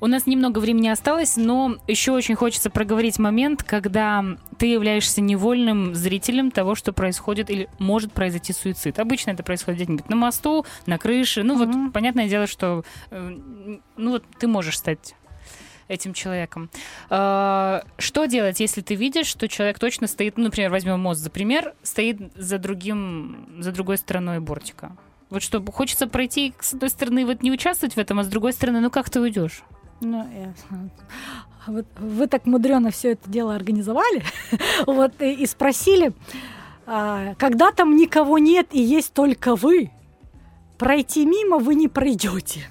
У 0.00 0.06
нас 0.06 0.26
немного 0.26 0.58
времени 0.58 0.88
осталось, 0.88 1.36
но 1.36 1.76
еще 1.86 2.12
очень 2.12 2.34
хочется 2.34 2.70
проговорить 2.70 3.18
момент, 3.18 3.62
когда 3.62 4.24
ты 4.58 4.66
являешься 4.66 5.20
невольным 5.20 5.94
зрителем 5.94 6.50
того, 6.50 6.74
что 6.74 6.92
происходит 6.92 7.50
или 7.50 7.68
может 7.78 8.12
произойти 8.12 8.52
суицид. 8.52 8.98
Обычно 8.98 9.30
это 9.30 9.42
происходит 9.42 9.80
где-нибудь 9.82 10.08
на 10.08 10.16
мосту, 10.16 10.64
на 10.86 10.98
крыше. 10.98 11.42
Ну 11.42 11.54
Мгм. 11.56 11.84
вот, 11.86 11.92
понятное 11.92 12.28
дело, 12.28 12.46
что 12.46 12.84
э, 13.10 13.36
ну 13.96 14.10
вот 14.10 14.24
ты 14.38 14.46
можешь 14.46 14.78
стать 14.78 15.14
этим 15.88 16.14
человеком. 16.14 16.68
Э, 17.10 17.80
Что 17.98 18.26
делать, 18.26 18.58
если 18.60 18.80
ты 18.80 18.94
видишь, 18.96 19.26
что 19.26 19.46
человек 19.48 19.78
точно 19.78 20.08
стоит, 20.08 20.36
ну, 20.36 20.44
например, 20.44 20.70
возьмем 20.70 20.98
мост 21.00 21.20
за 21.20 21.30
пример, 21.30 21.74
стоит 21.82 22.18
за 22.34 22.58
другим, 22.58 23.46
за 23.60 23.72
другой 23.72 23.96
стороной 23.98 24.40
бортика? 24.40 24.96
Вот 25.30 25.42
что, 25.42 25.60
хочется 25.72 26.06
пройти 26.06 26.54
с 26.60 26.74
одной 26.74 26.90
стороны, 26.90 27.26
вот 27.26 27.42
не 27.42 27.50
участвовать 27.50 27.94
в 27.94 27.98
этом, 27.98 28.20
а 28.20 28.24
с 28.24 28.28
другой 28.28 28.52
стороны, 28.52 28.80
ну 28.80 28.90
как 28.90 29.10
ты 29.10 29.20
уйдешь? 29.20 29.62
Ну, 30.00 30.18
я- 30.18 30.54
вот 31.66 31.86
вы 31.98 32.26
так 32.28 32.46
мудрено 32.46 32.90
все 32.90 33.12
это 33.12 33.28
дело 33.28 33.54
организовали, 33.54 34.22
вот 34.86 35.20
и, 35.20 35.32
и 35.32 35.46
спросили, 35.46 36.12
а, 36.86 37.34
когда 37.38 37.72
там 37.72 37.96
никого 37.96 38.38
нет 38.38 38.68
и 38.70 38.80
есть 38.80 39.12
только 39.12 39.56
вы, 39.56 39.90
пройти 40.78 41.26
мимо 41.26 41.58
вы 41.58 41.74
не 41.74 41.88
пройдете. 41.88 42.68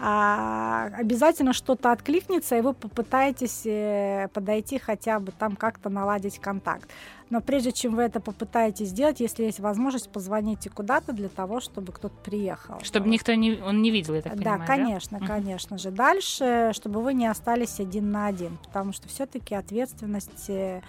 а, 0.00 0.86
обязательно 0.98 1.52
что-то 1.52 1.92
откликнется, 1.92 2.56
и 2.56 2.60
вы 2.60 2.72
попытаетесь 2.72 3.62
э, 3.64 4.28
подойти 4.34 4.78
хотя 4.78 5.20
бы 5.20 5.30
там 5.30 5.54
как-то 5.54 5.88
наладить 5.88 6.40
контакт. 6.40 6.90
Но 7.30 7.40
прежде 7.40 7.72
чем 7.72 7.96
вы 7.96 8.02
это 8.02 8.20
попытаетесь 8.20 8.88
сделать, 8.88 9.20
если 9.20 9.44
есть 9.44 9.60
возможность, 9.60 10.10
позвоните 10.10 10.70
куда-то 10.70 11.12
для 11.12 11.28
того, 11.28 11.60
чтобы 11.60 11.92
кто-то 11.92 12.14
приехал. 12.22 12.80
Чтобы 12.82 13.08
никто 13.08 13.34
не, 13.34 13.60
он 13.62 13.82
не 13.82 13.90
видел, 13.90 14.14
я 14.14 14.22
так 14.22 14.36
да, 14.36 14.58
понимаю, 14.58 14.66
конечно, 14.66 15.18
да? 15.20 15.26
конечно 15.26 15.78
же. 15.78 15.90
Дальше, 15.90 16.70
чтобы 16.74 17.02
вы 17.02 17.14
не 17.14 17.26
остались 17.26 17.80
один 17.80 18.10
на 18.10 18.26
один, 18.26 18.58
потому 18.64 18.92
что 18.92 19.08
все-таки 19.08 19.54
ответственность 19.54 20.48
э, 20.48 20.82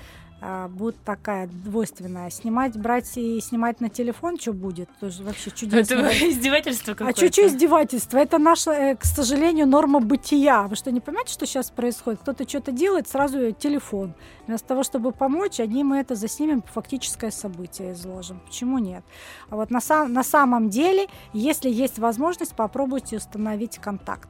будет 0.70 0.96
такая 1.04 1.48
двойственная. 1.48 2.30
Снимать, 2.30 2.78
брать 2.78 3.18
и 3.18 3.40
снимать 3.42 3.82
на 3.82 3.90
телефон, 3.90 4.40
что 4.40 4.54
будет? 4.54 4.90
Тоже 5.00 5.24
вообще 5.24 5.50
чудесно. 5.52 5.96
Это 5.96 6.10
издевательство 6.30 6.94
А 6.94 6.96
какое-то. 6.96 7.18
что, 7.20 7.32
что 7.32 7.48
издевательство? 7.48 8.18
Это 8.18 8.38
наша, 8.38 8.72
э, 8.72 8.96
к 8.96 9.06
сожалению, 9.06 9.68
норма 9.68 10.00
бытия. 10.00 10.64
Вы 10.68 10.76
что, 10.76 10.92
не 10.92 11.00
понимаете, 11.00 11.34
что 11.34 11.46
сейчас 11.46 11.72
происходит? 11.72 12.22
Кто-то 12.22 12.48
что-то 12.48 12.72
делает, 12.72 13.08
сразу 13.08 13.52
телефон. 13.54 14.14
Вместо 14.48 14.68
того, 14.68 14.84
чтобы 14.84 15.12
помочь, 15.12 15.60
одни 15.60 15.84
мы 15.84 15.98
это 15.98 16.16
заснимем, 16.16 16.62
фактическое 16.62 17.32
событие 17.32 17.94
изложим. 17.94 18.40
Почему 18.46 18.78
нет? 18.78 19.04
А 19.50 19.56
вот 19.56 19.72
на, 19.72 19.82
сам, 19.82 20.14
на 20.14 20.24
самом 20.24 20.70
деле, 20.70 21.08
если 21.34 21.70
есть 21.70 21.98
возможность, 21.98 22.56
попробуйте 22.56 23.18
установить 23.18 23.78
контакт. 23.80 24.30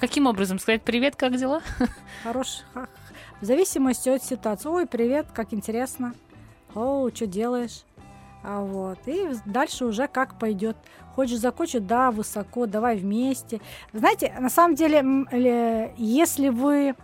Каким 0.00 0.26
образом? 0.26 0.58
Сказать 0.58 0.82
привет, 0.82 1.16
как 1.16 1.36
дела? 1.36 1.60
Хорош, 2.22 2.62
в 3.40 3.44
зависимости 3.44 4.08
от 4.08 4.22
ситуации. 4.22 4.68
Ой, 4.68 4.86
привет, 4.86 5.26
как 5.34 5.52
интересно. 5.52 6.14
О, 6.74 7.08
что 7.12 7.26
делаешь? 7.26 7.84
А 8.42 8.60
вот. 8.60 8.98
И 9.06 9.30
дальше 9.44 9.84
уже 9.86 10.06
как 10.08 10.38
пойдет. 10.38 10.76
Хочешь 11.14 11.38
закончить? 11.38 11.86
Да, 11.86 12.10
высоко, 12.10 12.66
давай 12.66 12.96
вместе. 12.96 13.60
Знаете, 13.92 14.34
на 14.38 14.50
самом 14.50 14.74
деле, 14.74 15.92
если 15.96 16.50
вы 16.50 16.94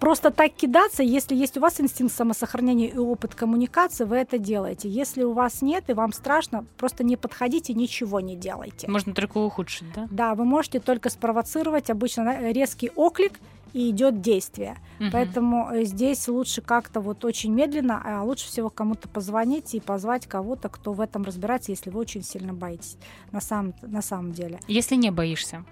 просто 0.00 0.30
так 0.30 0.52
кидаться, 0.52 1.02
если 1.02 1.34
есть 1.34 1.56
у 1.56 1.60
вас 1.60 1.80
инстинкт 1.80 2.14
самосохранения 2.14 2.88
и 2.88 2.96
опыт 2.96 3.34
коммуникации, 3.34 4.04
вы 4.04 4.16
это 4.16 4.38
делаете. 4.38 4.88
Если 4.88 5.22
у 5.22 5.32
вас 5.32 5.62
нет 5.62 5.84
и 5.88 5.92
вам 5.92 6.12
страшно, 6.12 6.64
просто 6.76 7.04
не 7.04 7.16
подходите, 7.16 7.74
ничего 7.74 8.20
не 8.20 8.36
делайте. 8.36 8.88
Можно 8.88 9.14
только 9.14 9.38
ухудшить, 9.38 9.92
да? 9.94 10.08
Да, 10.10 10.34
вы 10.34 10.44
можете 10.44 10.80
только 10.80 11.10
спровоцировать 11.10 11.90
обычно 11.90 12.50
резкий 12.52 12.90
оклик 12.94 13.38
и 13.72 13.90
идет 13.90 14.20
действие. 14.20 14.76
Мгм. 14.98 15.10
Поэтому 15.12 15.70
э, 15.70 15.84
здесь 15.84 16.26
лучше 16.28 16.62
как-то 16.62 17.00
вот 17.00 17.24
очень 17.24 17.52
медленно, 17.52 18.00
а 18.04 18.22
лучше 18.22 18.46
всего 18.46 18.70
кому-то 18.70 19.08
позвонить 19.08 19.74
и 19.74 19.80
позвать 19.80 20.26
кого-то, 20.26 20.68
кто 20.68 20.92
в 20.92 21.00
этом 21.00 21.24
разбирается, 21.24 21.72
если 21.72 21.90
вы 21.90 22.00
очень 22.00 22.22
сильно 22.22 22.52
боитесь. 22.52 22.96
На 23.30 23.40
самом, 23.40 23.74
на 23.82 24.02
самом 24.02 24.32
деле. 24.32 24.58
Если 24.68 24.96
не 24.96 25.10
боишься, 25.10 25.64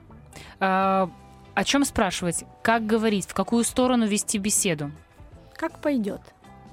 а, 0.60 1.10
о 1.57 1.64
чем 1.64 1.87
спрашивать? 1.87 2.45
Как 2.61 2.85
говорить? 2.85 3.27
В 3.27 3.33
какую 3.33 3.64
сторону 3.64 4.07
вести 4.07 4.37
беседу? 4.37 4.90
Как 5.55 5.81
пойдет. 5.81 6.21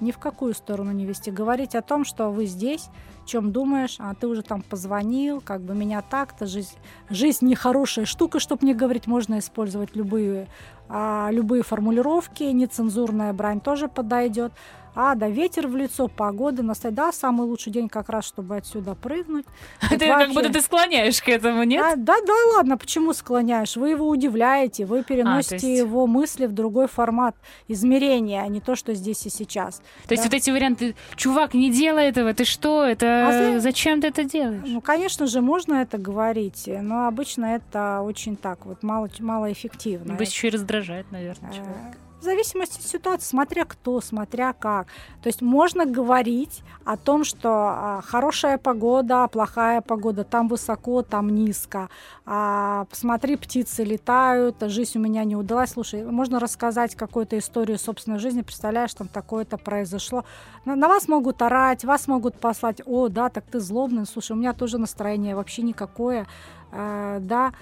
Ни 0.02 0.12
в 0.12 0.18
какую 0.18 0.54
сторону 0.54 0.92
не 0.92 1.06
вести. 1.06 1.32
Говорить 1.32 1.74
о 1.74 1.82
том, 1.82 2.04
что 2.04 2.30
вы 2.32 2.48
здесь, 2.48 2.90
чем 3.26 3.54
думаешь, 3.54 3.96
а 4.00 4.14
ты 4.14 4.28
уже 4.28 4.42
там 4.42 4.62
позвонил, 4.62 5.40
как 5.40 5.62
бы 5.62 5.74
меня 5.74 6.02
так-то, 6.02 6.48
жизнь, 6.48 6.76
жизнь 7.10 7.46
нехорошая 7.48 8.04
штука, 8.04 8.42
чтобы 8.42 8.68
не 8.68 8.74
говорить, 8.74 9.08
можно 9.08 9.40
использовать 9.40 9.96
любые, 9.96 10.50
а, 10.90 11.30
любые 11.32 11.64
формулировки, 11.64 12.44
нецензурная 12.44 13.32
брань 13.32 13.62
тоже 13.62 13.88
подойдет. 13.88 14.52
А, 14.96 15.16
да, 15.16 15.28
ветер 15.28 15.68
в 15.68 15.76
лицо, 15.76 16.08
погода, 16.08 16.62
настоять, 16.62 16.96
да, 16.96 17.12
самый 17.12 17.48
лучший 17.48 17.72
день 17.72 17.90
как 17.90 18.10
раз, 18.10 18.26
чтобы 18.26 18.58
отсюда 18.58 18.96
прыгнуть. 18.96 19.46
Вот 19.90 20.00
Ты 20.00 20.08
как 20.08 20.30
будто 20.34 20.52
ты 20.52 20.62
склоняешь 20.62 21.22
к 21.22 21.30
этому, 21.30 21.64
нет? 21.64 21.84
А, 21.84 21.96
да, 21.96 22.16
да, 22.26 22.34
ладно, 22.56 22.78
почему 22.78 23.14
склоняешь? 23.14 23.76
Вы 23.76 23.90
его 23.92 24.08
удивляете, 24.08 24.86
вы 24.86 25.04
переносите 25.04 25.68
А, 25.68 25.70
есть- 25.70 25.80
его 25.80 26.08
мысли 26.08 26.46
в 26.46 26.52
другой 26.52 26.88
формат 26.88 27.36
измерения, 27.68 28.42
а 28.42 28.48
не 28.48 28.62
то, 28.62 28.76
что 28.76 28.94
здесь 28.94 29.26
и 29.26 29.30
сейчас. 29.30 29.82
То 30.08 30.14
есть 30.14 30.24
вот 30.24 30.34
эти 30.34 30.52
варианты, 30.52 30.96
чувак, 31.16 31.54
не 31.54 31.72
делай 31.72 32.08
этого, 32.10 32.34
ты 32.34 32.46
что, 32.46 32.84
это 32.84 33.56
А 33.56 33.60
зачем 33.60 34.02
ты 34.02 34.08
это 34.08 34.24
делаешь? 34.24 34.64
Ну, 34.66 34.82
конечно 34.82 35.28
же, 35.28 35.42
можно 35.42 35.76
это 35.76 35.98
говорить, 35.98 36.68
но 36.68 37.08
обычно 37.08 37.46
это 37.46 38.02
очень 38.02 38.36
так 38.36 38.66
вот 38.66 38.84
мало, 38.84 39.10
малоэффективно. 39.20 40.14
Небось, 40.14 40.30
еще 40.30 40.48
и 40.48 40.52
раздражает, 40.52 41.12
наверное, 41.12 41.52
человека. 41.52 41.98
В 42.24 42.26
зависимости 42.26 42.80
от 42.80 42.86
ситуации, 42.86 43.26
смотря 43.26 43.66
кто, 43.66 44.00
смотря 44.00 44.54
как. 44.54 44.88
То 45.22 45.28
есть 45.28 45.42
можно 45.42 45.86
говорить 45.86 46.64
о 46.86 46.96
том, 46.96 47.26
что 47.26 47.50
а, 47.50 48.02
хорошая 48.02 48.58
погода, 48.58 49.28
плохая 49.28 49.82
погода, 49.82 50.24
там 50.24 50.48
высоко, 50.48 51.02
там 51.02 51.28
низко. 51.28 51.90
А, 52.26 52.86
посмотри, 52.86 53.36
птицы 53.36 53.84
летают, 53.84 54.56
жизнь 54.62 55.00
у 55.00 55.02
меня 55.02 55.26
не 55.26 55.36
удалась. 55.36 55.72
Слушай, 55.72 56.06
можно 56.06 56.40
рассказать 56.40 56.96
какую-то 56.96 57.38
историю 57.38 57.78
собственной 57.78 58.20
жизни, 58.20 58.42
представляешь, 58.42 58.94
там 58.94 59.10
такое-то 59.10 59.58
произошло. 59.58 60.24
На, 60.64 60.78
на 60.78 60.88
вас 60.88 61.10
могут 61.10 61.42
орать, 61.42 61.84
вас 61.84 62.08
могут 62.08 62.40
послать, 62.40 62.82
о, 62.86 63.10
да, 63.10 63.28
так 63.28 63.44
ты 63.52 63.60
злобный, 63.60 64.06
слушай, 64.06 64.32
у 64.32 64.36
меня 64.36 64.54
тоже 64.54 64.78
настроение 64.78 65.36
вообще 65.36 65.62
никакое, 65.62 66.26
Э, 66.74 67.20
да. 67.22 67.54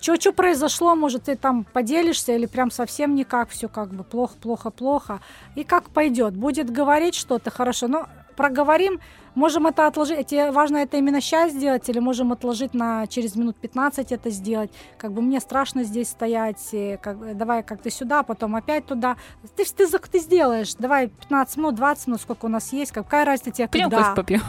Что 0.00 0.32
произошло, 0.32 0.94
может, 0.94 1.24
ты 1.24 1.36
там 1.36 1.64
поделишься 1.64 2.34
или 2.34 2.46
прям 2.46 2.70
совсем 2.70 3.14
никак, 3.14 3.48
все 3.48 3.68
как 3.68 3.94
бы 3.94 4.04
плохо, 4.04 4.36
плохо, 4.40 4.70
плохо. 4.70 5.20
И 5.54 5.64
как 5.64 5.88
пойдет. 5.90 6.34
Будет 6.34 6.70
говорить 6.70 7.14
что-то 7.14 7.50
хорошо, 7.50 7.88
но 7.88 8.08
проговорим, 8.36 9.00
можем 9.34 9.66
это 9.66 9.86
отложить. 9.86 10.26
Тебе 10.26 10.50
важно 10.50 10.76
это 10.76 10.96
именно 10.96 11.20
сейчас 11.20 11.52
сделать 11.52 11.88
или 11.88 11.98
можем 11.98 12.32
отложить 12.32 12.74
на 12.74 13.06
через 13.06 13.36
минут 13.36 13.56
15 13.56 14.12
это 14.12 14.30
сделать. 14.30 14.70
Как 14.96 15.12
бы 15.12 15.22
мне 15.22 15.40
страшно 15.40 15.82
здесь 15.82 16.08
стоять, 16.08 16.60
и 16.72 16.98
как, 17.02 17.36
давай 17.36 17.62
как-то 17.62 17.90
сюда, 17.90 18.22
потом 18.22 18.54
опять 18.54 18.86
туда. 18.86 19.16
Ты, 19.56 19.64
ты, 19.64 19.88
ты 19.88 20.18
сделаешь, 20.20 20.74
давай 20.74 21.08
15 21.08 21.56
минут, 21.56 21.74
20 21.74 22.06
минут, 22.06 22.20
сколько 22.20 22.46
у 22.46 22.48
нас 22.48 22.72
есть, 22.72 22.92
какая 22.92 23.24
разница 23.24 23.50
тебе, 23.50 23.68
когда. 23.68 23.98
кофе 23.98 24.16
попьем. 24.16 24.42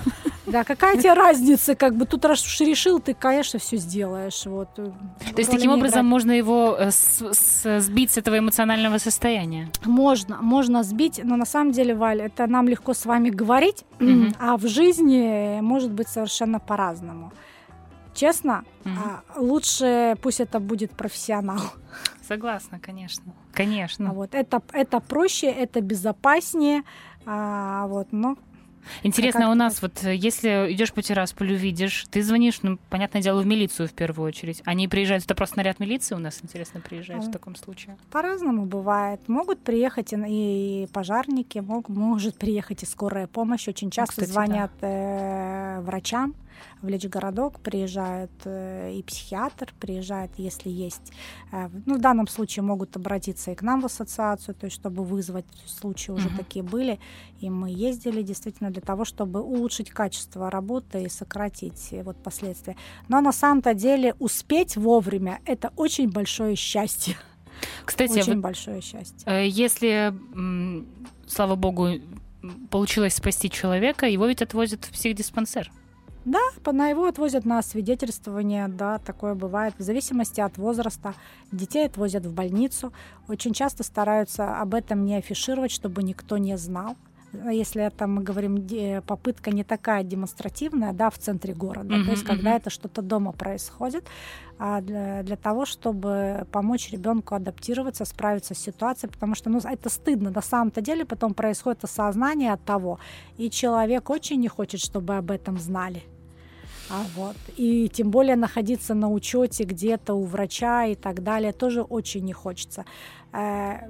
Да, 0.52 0.64
какая 0.64 0.98
тебе 0.98 1.14
разница, 1.14 1.76
как 1.76 1.96
бы 1.96 2.06
тут 2.06 2.26
раз 2.26 2.46
уж 2.46 2.60
решил, 2.62 3.00
ты, 3.00 3.14
конечно, 3.14 3.60
все 3.60 3.78
сделаешь. 3.78 4.46
Вот. 4.46 4.74
То 4.76 4.94
есть 5.38 5.52
таким 5.52 5.72
образом 5.72 6.06
можно 6.06 6.32
его 6.32 6.76
э, 6.80 6.92
с- 6.92 7.80
сбить 7.80 8.12
с 8.12 8.18
этого 8.18 8.38
эмоционального 8.40 8.98
состояния. 9.00 9.70
Можно, 9.86 10.42
можно 10.42 10.84
сбить, 10.84 11.22
но 11.24 11.36
на 11.36 11.46
самом 11.46 11.72
деле, 11.72 11.94
Валь, 11.96 12.22
это 12.22 12.48
нам 12.48 12.68
легко 12.68 12.94
с 12.94 13.06
вами 13.06 13.30
говорить, 13.30 13.86
а 14.40 14.58
в 14.58 14.68
жизни 14.68 15.60
может 15.62 15.92
быть 15.92 16.08
совершенно 16.08 16.60
по-разному. 16.60 17.32
Честно, 18.14 18.64
а, 18.86 19.22
лучше 19.40 20.16
пусть 20.22 20.40
это 20.42 20.60
будет 20.60 20.92
профессионал. 20.92 21.62
Согласна, 22.28 22.80
конечно. 22.80 23.34
Конечно. 23.54 24.14
Вот, 24.14 24.36
это, 24.36 24.62
это 24.74 25.00
проще, 25.00 25.48
это 25.48 25.80
безопаснее. 25.82 26.84
а, 27.26 27.88
вот, 27.88 28.08
но 28.12 28.36
Интересно, 29.04 29.42
как 29.42 29.52
у 29.52 29.54
нас 29.56 29.82
вот 29.82 30.04
э, 30.04 30.16
если 30.16 30.74
идешь 30.74 30.94
по 30.94 31.02
Тирасполю, 31.02 31.56
видишь, 31.56 32.06
ты 32.10 32.22
звонишь, 32.24 32.62
ну, 32.62 32.78
понятное 32.90 33.22
дело, 33.22 33.42
в 33.42 33.46
милицию 33.46 33.88
в 33.88 33.94
первую 33.94 34.28
очередь. 34.28 34.62
Они 34.66 34.88
приезжают, 34.88 35.26
это 35.26 35.36
просто 35.36 35.58
наряд 35.58 35.80
милиции 35.80 36.16
у 36.16 36.20
нас, 36.20 36.40
интересно, 36.44 36.80
приезжает 36.82 37.24
в 37.24 37.30
А. 37.30 37.32
таком 37.32 37.56
случае. 37.56 37.98
по-разному 38.12 38.66
бывает. 38.66 39.22
Могут 39.28 39.60
приехать 39.60 40.14
и, 40.14 40.88
пожарники, 40.94 41.60
мог- 41.60 41.90
может 41.90 42.38
приехать 42.38 42.84
и 42.84 42.86
скорая 42.86 43.28
помощь. 43.28 43.68
Очень 43.68 43.92
часто 43.92 44.12
кстати, 44.14 44.28
да. 44.28 44.34
звонят 44.34 44.72
э, 44.82 45.80
врачам 45.82 46.34
в 46.82 46.88
Лечгородок, 46.88 47.60
приезжает 47.60 48.32
э, 48.46 48.94
и 48.94 49.04
психиатр, 49.04 49.74
приезжает, 49.80 50.32
если 50.38 50.70
есть. 50.70 51.12
э, 51.52 51.70
ну, 51.86 51.96
в 51.98 52.02
данном 52.02 52.28
случае 52.28 52.64
могут 52.64 52.96
обратиться 52.96 53.52
и 53.52 53.56
к 53.56 53.62
нам 53.62 53.82
в 53.82 53.86
ассоциацию, 53.86 54.56
то 54.56 54.66
есть 54.66 54.76
чтобы 54.76 55.04
вызвать, 55.04 55.46
случаи 55.66 56.12
уже 56.12 56.30
Мгм. 56.30 56.38
такие 56.38 56.64
были. 56.64 57.00
И 57.40 57.50
мы 57.50 57.70
ездили 57.70 58.22
действительно 58.22 58.72
для 58.72 58.82
того, 58.82 59.06
чтобы 59.06 59.42
улучшить 59.42 59.90
качество 59.90 60.50
работы 60.50 61.04
и 61.04 61.10
сократить 61.10 61.90
э, 61.92 62.04
вот 62.04 62.18
последствия. 62.24 62.76
Но 63.08 63.22
на 63.22 63.32
самом-то 63.32 63.74
деле 63.74 64.16
успеть 64.20 64.78
вовремя– 64.78 65.40
это 65.46 65.72
очень 65.76 66.10
большое 66.12 66.56
счастье. 66.56 67.16
Кстати, 67.86 68.20
Очень 68.20 68.36
вот, 68.36 68.42
большое 68.42 68.82
счастье. 68.82 69.48
если, 69.48 70.14
слава 71.28 71.56
богу, 71.56 71.90
получилось 72.70 73.16
спасти 73.16 73.50
человека, 73.50 74.06
его 74.08 74.26
ведь 74.28 74.42
отвозят 74.42 74.86
в 74.86 74.92
психдиспансер. 74.92 75.70
Да, 76.26 76.40
на 76.72 76.90
его 76.90 77.06
отвозят 77.06 77.46
на 77.46 77.60
освидетельствование, 77.60 78.68
да, 78.68 79.00
такое 79.00 79.36
бывает. 79.36 79.74
В 79.78 79.82
зависимости 79.82 80.42
от 80.42 80.58
возраста 80.58 81.16
детей 81.52 81.86
отвозят 81.86 82.26
в 82.26 82.34
больницу. 82.34 82.92
Очень 83.28 83.54
часто 83.54 83.84
стараются 83.84 84.60
об 84.60 84.74
этом 84.74 85.06
не 85.06 85.16
афишировать, 85.16 85.72
чтобы 85.72 86.04
никто 86.04 86.38
не 86.38 86.58
знал. 86.58 86.96
А 87.46 87.52
Если 87.52 87.84
это 87.84 88.08
мы 88.08 88.24
говорим 88.24 88.68
попытка 89.06 89.52
не 89.52 89.64
такая 89.64 90.04
демонстративная, 90.04 90.94
да, 90.94 91.10
в 91.10 91.18
центре 91.18 91.54
города, 91.54 91.96
Мгм, 91.96 92.06
то 92.06 92.12
есть 92.12 92.24
когда 92.24 92.56
это 92.56 92.70
что-то 92.70 93.02
дома 93.02 93.32
происходит, 93.32 94.06
а 94.58 94.82
для, 94.82 95.24
для 95.24 95.38
того, 95.38 95.66
чтобы 95.66 96.46
помочь 96.52 96.92
ребенку 96.92 97.36
адаптироваться, 97.36 98.04
справиться 98.06 98.54
с 98.54 98.60
ситуацией, 98.60 99.12
потому 99.12 99.36
что 99.36 99.50
ну, 99.50 99.60
это 99.60 99.90
стыдно 99.90 100.32
на 100.32 100.42
самом-то 100.42 100.82
деле, 100.82 101.06
потом 101.06 101.34
происходит 101.34 101.84
осознание 101.84 102.54
от 102.54 102.64
того, 102.64 103.00
и 103.38 103.50
человек 103.50 104.10
очень 104.10 104.40
не 104.40 104.48
хочет, 104.48 104.82
чтобы 104.82 105.16
об 105.16 105.32
этом 105.32 105.58
знали. 105.58 106.04
А 106.90 107.06
вот. 107.16 107.36
И 107.56 107.88
тем 107.90 108.10
более 108.10 108.36
находиться 108.36 108.94
на 108.94 109.12
учете 109.12 109.64
где-то 109.64 110.16
у 110.16 110.24
врача 110.24 110.86
и 110.86 110.96
так 110.96 111.24
далее 111.24 111.54
тоже 111.54 111.82
очень 111.82 112.26
не 112.26 112.34
хочется. 112.34 112.86
Э, 113.32 113.82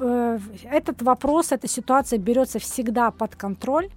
э, 0.00 0.38
этот 0.64 1.02
вопрос, 1.02 1.52
эта 1.52 1.66
ситуация 1.66 2.18
берется 2.18 2.58
всегда 2.58 3.10
под 3.10 3.34
контроль, 3.34 3.88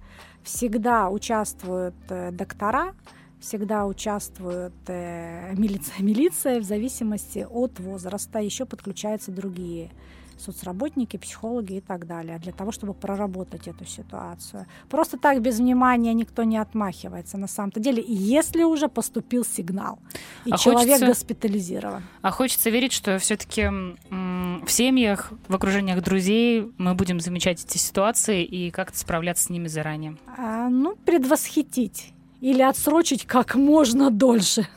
всегда 0.42 1.08
участвуют 1.08 1.94
э, 2.08 2.32
доктора, 2.32 2.94
всегда 3.40 3.86
участвует 3.86 4.72
милиция, 4.88 5.94
милиция 6.00 6.60
в 6.60 6.64
зависимости 6.64 7.46
от 7.48 7.78
возраста, 7.78 8.40
еще 8.40 8.64
подключаются 8.64 9.30
другие 9.30 9.90
соцработники, 10.38 11.16
психологи 11.16 11.74
и 11.74 11.80
так 11.80 12.06
далее, 12.06 12.38
для 12.38 12.52
того, 12.52 12.72
чтобы 12.72 12.94
проработать 12.94 13.68
эту 13.68 13.84
ситуацию. 13.84 14.66
Просто 14.88 15.18
так 15.18 15.40
без 15.42 15.58
внимания 15.58 16.14
никто 16.14 16.44
не 16.44 16.56
отмахивается 16.56 17.38
на 17.38 17.46
самом-то 17.46 17.80
деле, 17.80 18.04
если 18.06 18.62
уже 18.62 18.88
поступил 18.88 19.44
сигнал, 19.44 19.98
и 20.44 20.50
а 20.52 20.58
человек 20.58 20.88
хочется, 20.88 21.06
госпитализирован. 21.06 22.02
А 22.22 22.30
хочется 22.30 22.70
верить, 22.70 22.92
что 22.92 23.18
все-таки 23.18 23.68
в 24.10 24.70
семьях, 24.70 25.32
в 25.48 25.54
окружениях 25.54 26.02
друзей 26.02 26.70
мы 26.78 26.94
будем 26.94 27.20
замечать 27.20 27.64
эти 27.64 27.78
ситуации 27.78 28.44
и 28.44 28.70
как-то 28.70 28.98
справляться 28.98 29.44
с 29.44 29.50
ними 29.50 29.68
заранее. 29.68 30.16
А, 30.36 30.68
ну, 30.68 30.96
предвосхитить 31.04 32.12
или 32.40 32.62
отсрочить 32.62 33.26
как 33.26 33.54
можно 33.54 34.10
дольше. 34.10 34.68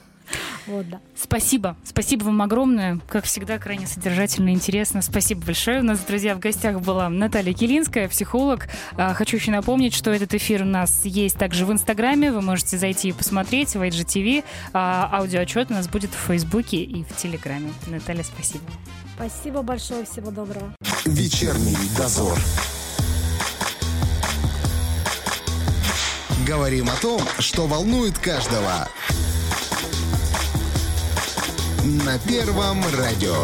Вот, 0.68 0.90
да. 0.90 1.00
Спасибо. 1.16 1.76
Спасибо 1.84 2.26
вам 2.26 2.42
огромное. 2.42 3.00
Как 3.08 3.26
всегда, 3.26 3.58
крайне 3.58 3.88
содержательно 3.88 4.50
и 4.50 4.54
интересно. 4.54 5.02
Спасибо 5.02 5.46
большое. 5.46 5.80
У 5.80 5.84
нас, 5.84 6.00
друзья, 6.00 6.36
в 6.36 6.40
гостях 6.40 6.82
была 6.82 7.10
Наталья 7.10 7.54
Килинская, 7.54 8.08
психолог. 8.08 8.68
А, 8.98 9.14
хочу 9.14 9.38
еще 9.38 9.52
напомнить, 9.52 9.94
что 9.94 10.12
этот 10.12 10.34
эфир 10.34 10.64
у 10.64 10.66
нас 10.66 11.06
есть 11.06 11.38
также 11.38 11.66
в 11.66 11.72
Инстаграме. 11.72 12.32
Вы 12.32 12.42
можете 12.42 12.78
зайти 12.78 13.10
и 13.10 13.14
посмотреть 13.14 13.76
в 13.76 13.82
IGTV. 13.82 14.44
А, 14.74 15.10
аудиоотчет 15.14 15.72
у 15.72 15.74
нас 15.74 15.88
будет 15.88 16.12
в 16.12 16.28
Фейсбуке 16.28 16.78
и 16.78 17.04
в 17.04 17.16
Телеграме. 17.16 17.74
Наталья, 17.88 18.24
спасибо. 18.24 18.64
Спасибо 19.16 19.62
большое. 19.62 20.06
Всего 20.06 20.32
доброго. 20.32 20.74
Вечерний 21.06 21.78
дозор. 21.98 22.38
Говорим 26.46 26.90
о 26.90 26.96
том, 26.96 27.22
что 27.40 27.68
волнует 27.68 28.18
каждого 28.18 28.88
на 31.84 32.18
Первом 32.20 32.84
радио. 32.98 33.36